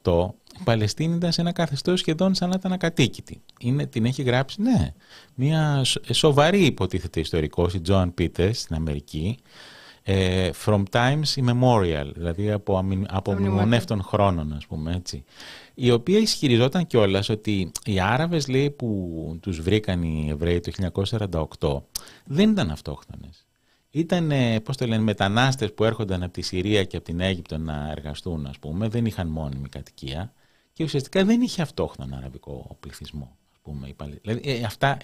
[0.03, 0.29] 1948
[0.61, 3.41] η Παλαιστίνη ήταν σε ένα καθεστώς σχεδόν σαν να ήταν ακατοίκητη.
[3.61, 4.93] Είναι, την έχει γράψει, ναι,
[5.35, 5.83] μια
[6.13, 9.39] σοβαρή υποτίθεται ιστορικός, η Τζοαν Πίτερς στην Αμερική,
[10.03, 15.25] ε, from times immemorial, δηλαδή από, από μνημονεύτων χρόνων, ας πούμε έτσι
[15.83, 20.71] η οποία ισχυριζόταν κιόλας ότι οι Άραβες λέει, που τους βρήκαν οι Εβραίοι το
[21.61, 21.83] 1948
[22.25, 23.47] δεν ήταν αυτόχθονες.
[23.91, 24.33] Ήταν,
[24.65, 28.47] πώς το λένε, μετανάστες που έρχονταν από τη Συρία και από την Αίγυπτο να εργαστούν,
[28.47, 30.33] ας πούμε, δεν είχαν μόνιμη κατοικία
[30.73, 33.37] και ουσιαστικά δεν είχε αυτόχθονο αραβικό πληθυσμό.
[33.53, 34.99] Ας πούμε, δηλαδή, ε, αυτά,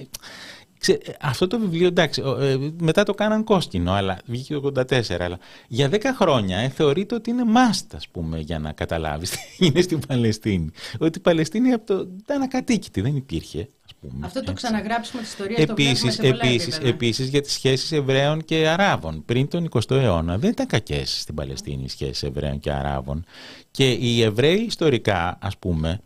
[0.78, 5.38] Ξε, αυτό το βιβλίο, εντάξει, ε, μετά το κάναν κόσκινο, αλλά βγήκε το 84, αλλά
[5.68, 9.80] για 10 χρόνια ε, θεωρείται ότι είναι must, ας πούμε, για να καταλάβεις τι είναι
[9.80, 10.70] στην Παλαιστίνη.
[10.98, 13.68] Ότι η Παλαιστίνη από το, ήταν ακατοίκητη, δεν υπήρχε.
[14.06, 18.44] Ας πούμε, αυτό το ξαναγράψουμε τη ιστορία επίσης, το επίσης, επίσης, για τις σχέσεις Εβραίων
[18.44, 19.24] και Αράβων.
[19.24, 23.24] Πριν τον 20ο αιώνα δεν ήταν κακές στην Παλαιστίνη οι σχέσεις Εβραίων και Αράβων.
[23.70, 26.00] Και οι Εβραίοι ιστορικά, ας πούμε,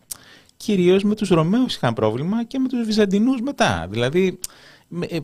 [0.56, 3.86] κυρίως με τους Ρωμαίους είχαν πρόβλημα και με τους Βυζαντινούς μετά.
[3.90, 4.38] Δηλαδή,
[5.08, 5.18] ε,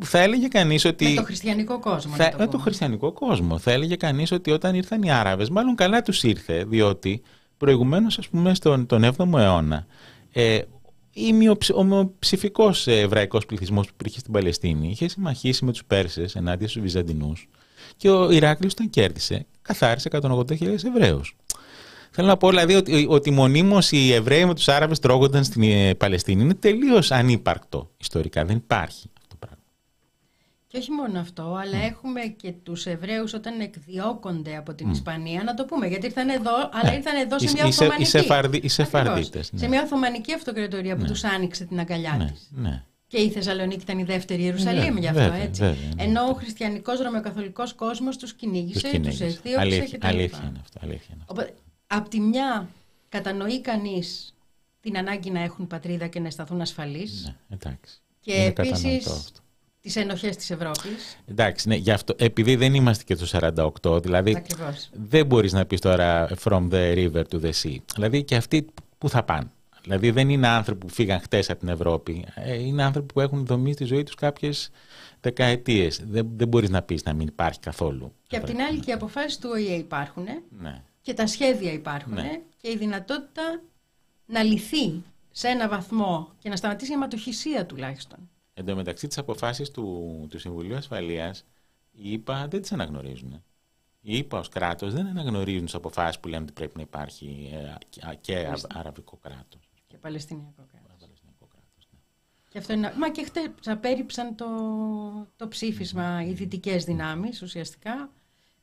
[0.00, 1.04] θα έλεγε κανείς ότι...
[1.04, 2.14] Με το χριστιανικό κόσμο.
[2.14, 3.58] Θα, με το χριστιανικό κόσμο.
[3.58, 7.22] Θα έλεγε κανείς ότι όταν ήρθαν οι Άραβες, μάλλον καλά τους ήρθε, διότι
[7.56, 9.86] προηγουμένως, ας πούμε, στον τον 7ο αιώνα,
[10.32, 10.60] ε,
[11.74, 16.82] ο μειοψηφικός εβραϊκός πληθυσμός που υπήρχε στην Παλαιστίνη είχε συμμαχίσει με τους Πέρσες ενάντια στους
[16.82, 17.48] Βυζαντινούς
[17.96, 21.36] και ο Ηράκλειος, όταν κέρδισε, καθάρισε 180.000 Εβραίους.
[22.10, 25.94] Θέλω να πω δηλαδή ότι, ότι μονίμως οι Εβραίοι με τους Άραβες τρώγονταν στην ε,
[25.94, 28.44] Παλαιστίνη είναι τελείως ανύπαρκτο ιστορικά.
[28.44, 29.19] Δεν υπάρχει αυτό το πράγμα.
[30.72, 35.54] Και όχι μόνο αυτό, αλλά έχουμε και τους Εβραίους όταν εκδιώκονται από την Ισπανία, να
[35.54, 36.96] το πούμε, γιατί ήρθαν εδώ, αλλά ναι.
[36.96, 38.02] ήρθαν εδώ σε μια Οθωμανική.
[38.62, 39.52] Οι Σεφαρδίτες.
[39.52, 39.58] Ναι.
[39.58, 41.08] Σε μια Οθωμανική αυτοκρατορία που ναι.
[41.08, 42.30] τους άνοιξε την αγκαλιά ναι.
[42.30, 42.48] της.
[42.50, 42.82] Ναι.
[43.06, 45.62] Και η Θεσσαλονίκη ήταν η δεύτερη Ιερουσαλήμ γι' αυτό, έτσι.
[45.62, 46.02] Βέβαια, ναι.
[46.02, 50.80] Ενώ ο χριστιανικός ρωμαιοκαθολικός κόσμος τους κυνήγησε, τους εκδίωξε Αλήθεια, αλήθεια είναι αυτό.
[50.82, 51.54] Αλήθεια είναι αυτό.
[51.86, 52.68] Απ' τη μια
[53.08, 54.34] κατανοεί κανείς
[54.80, 57.24] την ανάγκη να έχουν πατρίδα και να αισθανθούν ασφαλείς.
[57.24, 58.00] Ναι, εντάξει.
[58.20, 59.32] Και επίσης
[59.80, 61.18] τις ενοχές της Ευρώπης.
[61.26, 63.26] Εντάξει, ναι, γι αυτό, επειδή δεν είμαστε και το
[63.82, 64.90] 48, δηλαδή Ακριβώς.
[64.92, 67.76] δεν μπορείς να πεις τώρα from the river to the sea.
[67.94, 68.66] Δηλαδή και αυτοί
[68.98, 69.50] που θα πάνε.
[69.82, 72.24] Δηλαδή δεν είναι άνθρωποι που φύγαν χτες από την Ευρώπη.
[72.34, 74.70] Ε, είναι άνθρωποι που έχουν δομήσει τη ζωή τους κάποιες
[75.20, 76.02] δεκαετίες.
[76.08, 78.12] Δεν, δεν μπορείς να πεις να μην υπάρχει καθόλου.
[78.26, 80.24] Και απ' την άλλη και οι αποφάσεις του ΟΗΕ υπάρχουν.
[80.60, 82.40] Ναι και τα σχέδια υπάρχουν ναι.
[82.56, 83.62] και η δυνατότητα
[84.26, 88.18] να λυθεί σε ένα βαθμό και να σταματήσει η αιματοχυσία τουλάχιστον.
[88.54, 91.44] Εν τω μεταξύ τις αποφάσεις του, του Συμβουλίου Ασφαλείας
[91.90, 93.42] οι ΙΠΑ δεν τις αναγνωρίζουν.
[94.00, 98.14] Οι ΙΠΑ ως κράτος δεν αναγνωρίζουν τις αποφάσεις που λένε ότι πρέπει να υπάρχει ε,
[98.20, 99.70] και αραβικό κράτος.
[99.86, 101.08] Και παλαιστινιακό κράτος.
[101.92, 101.98] Ναι.
[102.48, 102.94] Και αυτό είναι...
[102.96, 104.46] Μα και χτε απέρριψαν το,
[105.36, 108.10] το ψήφισμα οι δυτικές δυνάμεις ουσιαστικά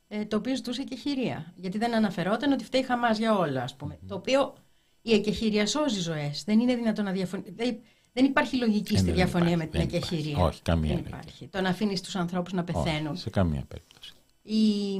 [0.08, 1.52] ε, το οποίο ζητούσε εκεχηρία.
[1.56, 3.98] Γιατί δεν αναφερόταν ότι φταίει χαμάς για όλα, ας πούμε.
[4.06, 4.54] Το οποίο
[5.02, 6.44] η εκεχηρία σώζει ζωές.
[6.44, 7.50] Δεν είναι δυνατόν να διαφωνεί.
[7.50, 7.80] Δεν
[8.24, 10.38] υπάρχει λογική στη διαφωνία με την εκεχηρία.
[10.38, 11.46] Όχι, καμία δεν υπάρχει.
[11.46, 13.16] Το να αφήνεις τους ανθρώπους να πεθαίνουν.
[13.16, 14.12] σε καμία περίπτωση.
[14.42, 14.94] Η,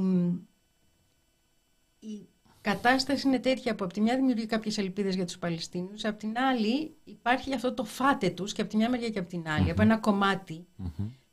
[1.99, 2.27] η
[2.61, 6.37] κατάσταση είναι τέτοια που από τη μια δημιουργεί κάποιες ελπίδες για τους Παλαιστίνιους, από την
[6.37, 9.69] άλλη υπάρχει αυτό το φάτε τους και από τη μια μεριά και από την άλλη,
[9.69, 10.67] από ένα κομμάτι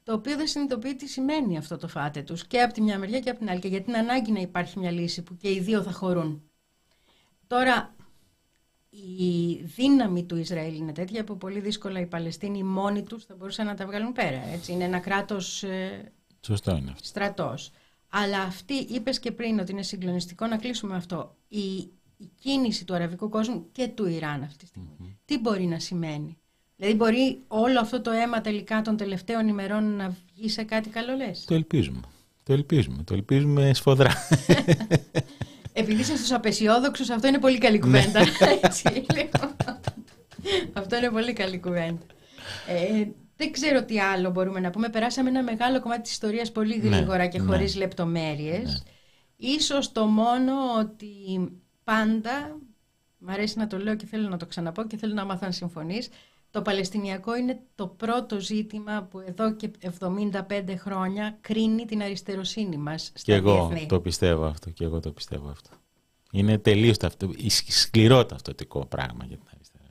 [0.06, 3.20] το οποίο δεν συνειδητοποιεί τι σημαίνει αυτό το φάτε τους και από τη μια μεριά
[3.20, 5.60] και από την άλλη και γιατί την ανάγκη να υπάρχει μια λύση που και οι
[5.60, 6.42] δύο θα χωρούν.
[7.46, 7.94] Τώρα,
[9.18, 13.66] η δύναμη του Ισραήλ είναι τέτοια που πολύ δύσκολα οι Παλαιστίνοι μόνοι τους θα μπορούσαν
[13.66, 14.42] να τα βγάλουν πέρα.
[14.52, 14.72] Έτσι.
[14.72, 17.04] Είναι ένα κράτος ε, Σωστό είναι αυτό.
[17.04, 17.70] στρατός.
[18.08, 21.66] Αλλά αυτή, είπες και πριν ότι είναι συγκλονιστικό να κλείσουμε αυτό, η,
[22.16, 26.38] η κίνηση του αραβικού κόσμου και του Ιράν αυτή τη στιγμη Τι μπορεί να σημαίνει;
[26.76, 31.16] Δηλαδή μπορεί όλο αυτό το αίμα τελικά των τελευταίων ημερών να βγει σε κάτι καλό
[31.16, 32.00] λες; Το ελπίζουμε.
[32.42, 33.02] Το ελπίζουμε.
[33.02, 34.12] Το ελπίζουμε σφοδρά.
[35.78, 38.20] Επειδή είσαι στους απεσιόδοξους, αυτό είναι πολύ καλή κουβέντα.
[38.62, 39.56] Έτσι, λοιπόν.
[40.72, 42.02] αυτό είναι πολύ καλή κουβέντα.
[42.68, 43.04] Ε,
[43.36, 44.88] δεν ξέρω τι άλλο μπορούμε να πούμε.
[44.88, 47.46] Περάσαμε ένα μεγάλο κομμάτι της ιστορίας πολύ ναι, γρήγορα και ναι.
[47.46, 48.82] χωρίς ναι, λεπτομέρειες.
[49.36, 51.08] Ίσως το μόνο ότι
[51.84, 52.58] πάντα,
[53.18, 55.52] μ' αρέσει να το λέω και θέλω να το ξαναπώ και θέλω να μάθω αν
[55.52, 56.08] συμφωνείς,
[56.56, 60.30] το Παλαιστινιακό είναι το πρώτο ζήτημα που εδώ και 75
[60.78, 65.48] χρόνια κρίνει την αριστεροσύνη μας στα Και εγώ το πιστεύω αυτό και εγώ το πιστεύω
[65.48, 65.70] αυτό.
[66.32, 67.30] Είναι τελείως ταυτο...
[67.68, 69.84] σκληρό ταυτοτικό πράγμα για την αριστερά.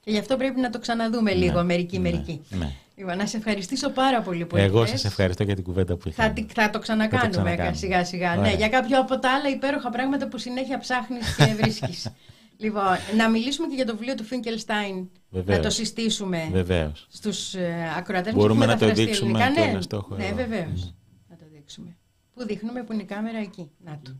[0.00, 2.42] Και γι' αυτό πρέπει να το ξαναδούμε Ναι, λίγο μερική ναι, μερική.
[2.48, 2.72] ναι.
[2.96, 5.00] Λοιπόν, να σε ευχαριστήσω πάρα πολύ που Εγώ ήρθες.
[5.00, 6.32] σας ευχαριστώ για την κουβέντα που Θα, είχαμε.
[6.32, 7.76] τη- θα το ξανακάνουμε ξανακάνουμε.
[7.76, 8.30] σιγά σιγά.
[8.38, 8.50] Ωραία.
[8.50, 12.08] Ναι, για κάποιο από τα άλλα υπέροχα πράγματα που συνέχεια ψάχνεις και βρίσκεις.
[12.56, 15.08] Λοιπόν, να μιλήσουμε και για το βιβλίο του Φίνκελστάιν.
[15.30, 15.56] Βεβαίως.
[15.58, 17.06] Να το συστήσουμε Βεβαίως.
[17.10, 18.34] στους ε, ακροατές.
[18.34, 19.66] Μπορούμε Έχει να το μεταφραστεί δείξουμε ελληνικά, ναι.
[19.66, 20.34] κιόλας, το έχω Ναι, εδώ.
[20.36, 20.94] βεβαίως.
[21.28, 21.96] Να το δείξουμε.
[22.34, 23.70] Πού δείχνουμε, που είναι η κάμερα εκεί.
[23.84, 24.16] Να το.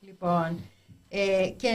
[0.00, 0.58] Λοιπόν,
[1.08, 1.70] ε, και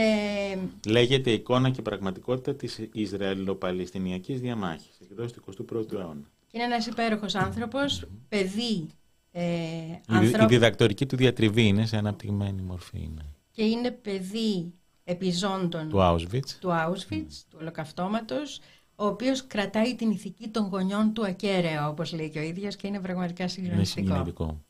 [0.86, 6.30] Λέγεται «Εικόνα και πραγματικότητα της Ισραηλο-Παλαιστινιακής διαμάχης», εκδόση του 21ου αιώνα.
[6.50, 8.86] είναι ένας υπέροχος άνθρωπος, παιδί
[9.32, 13.24] ε, Η, η ανθρώπου διδακτορική του διατριβή είναι σε αναπτυγμένη μορφή είναι.
[13.50, 14.72] και είναι παιδί
[15.10, 16.50] επιζώντων του Auschwitz.
[16.60, 18.60] του Auschwitz, του ολοκαυτώματος,
[18.96, 22.86] ο οποίος κρατάει την ηθική των γονιών του ακέραια, όπως λέει και ο ίδιος, και
[22.86, 24.06] είναι πραγματικά Είναι συγκλονιστικό.
[24.06, 24.64] συγκινητικό.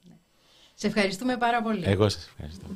[0.74, 1.82] Σε ευχαριστούμε πάρα πολύ.
[1.84, 2.66] Εγώ σας ευχαριστώ.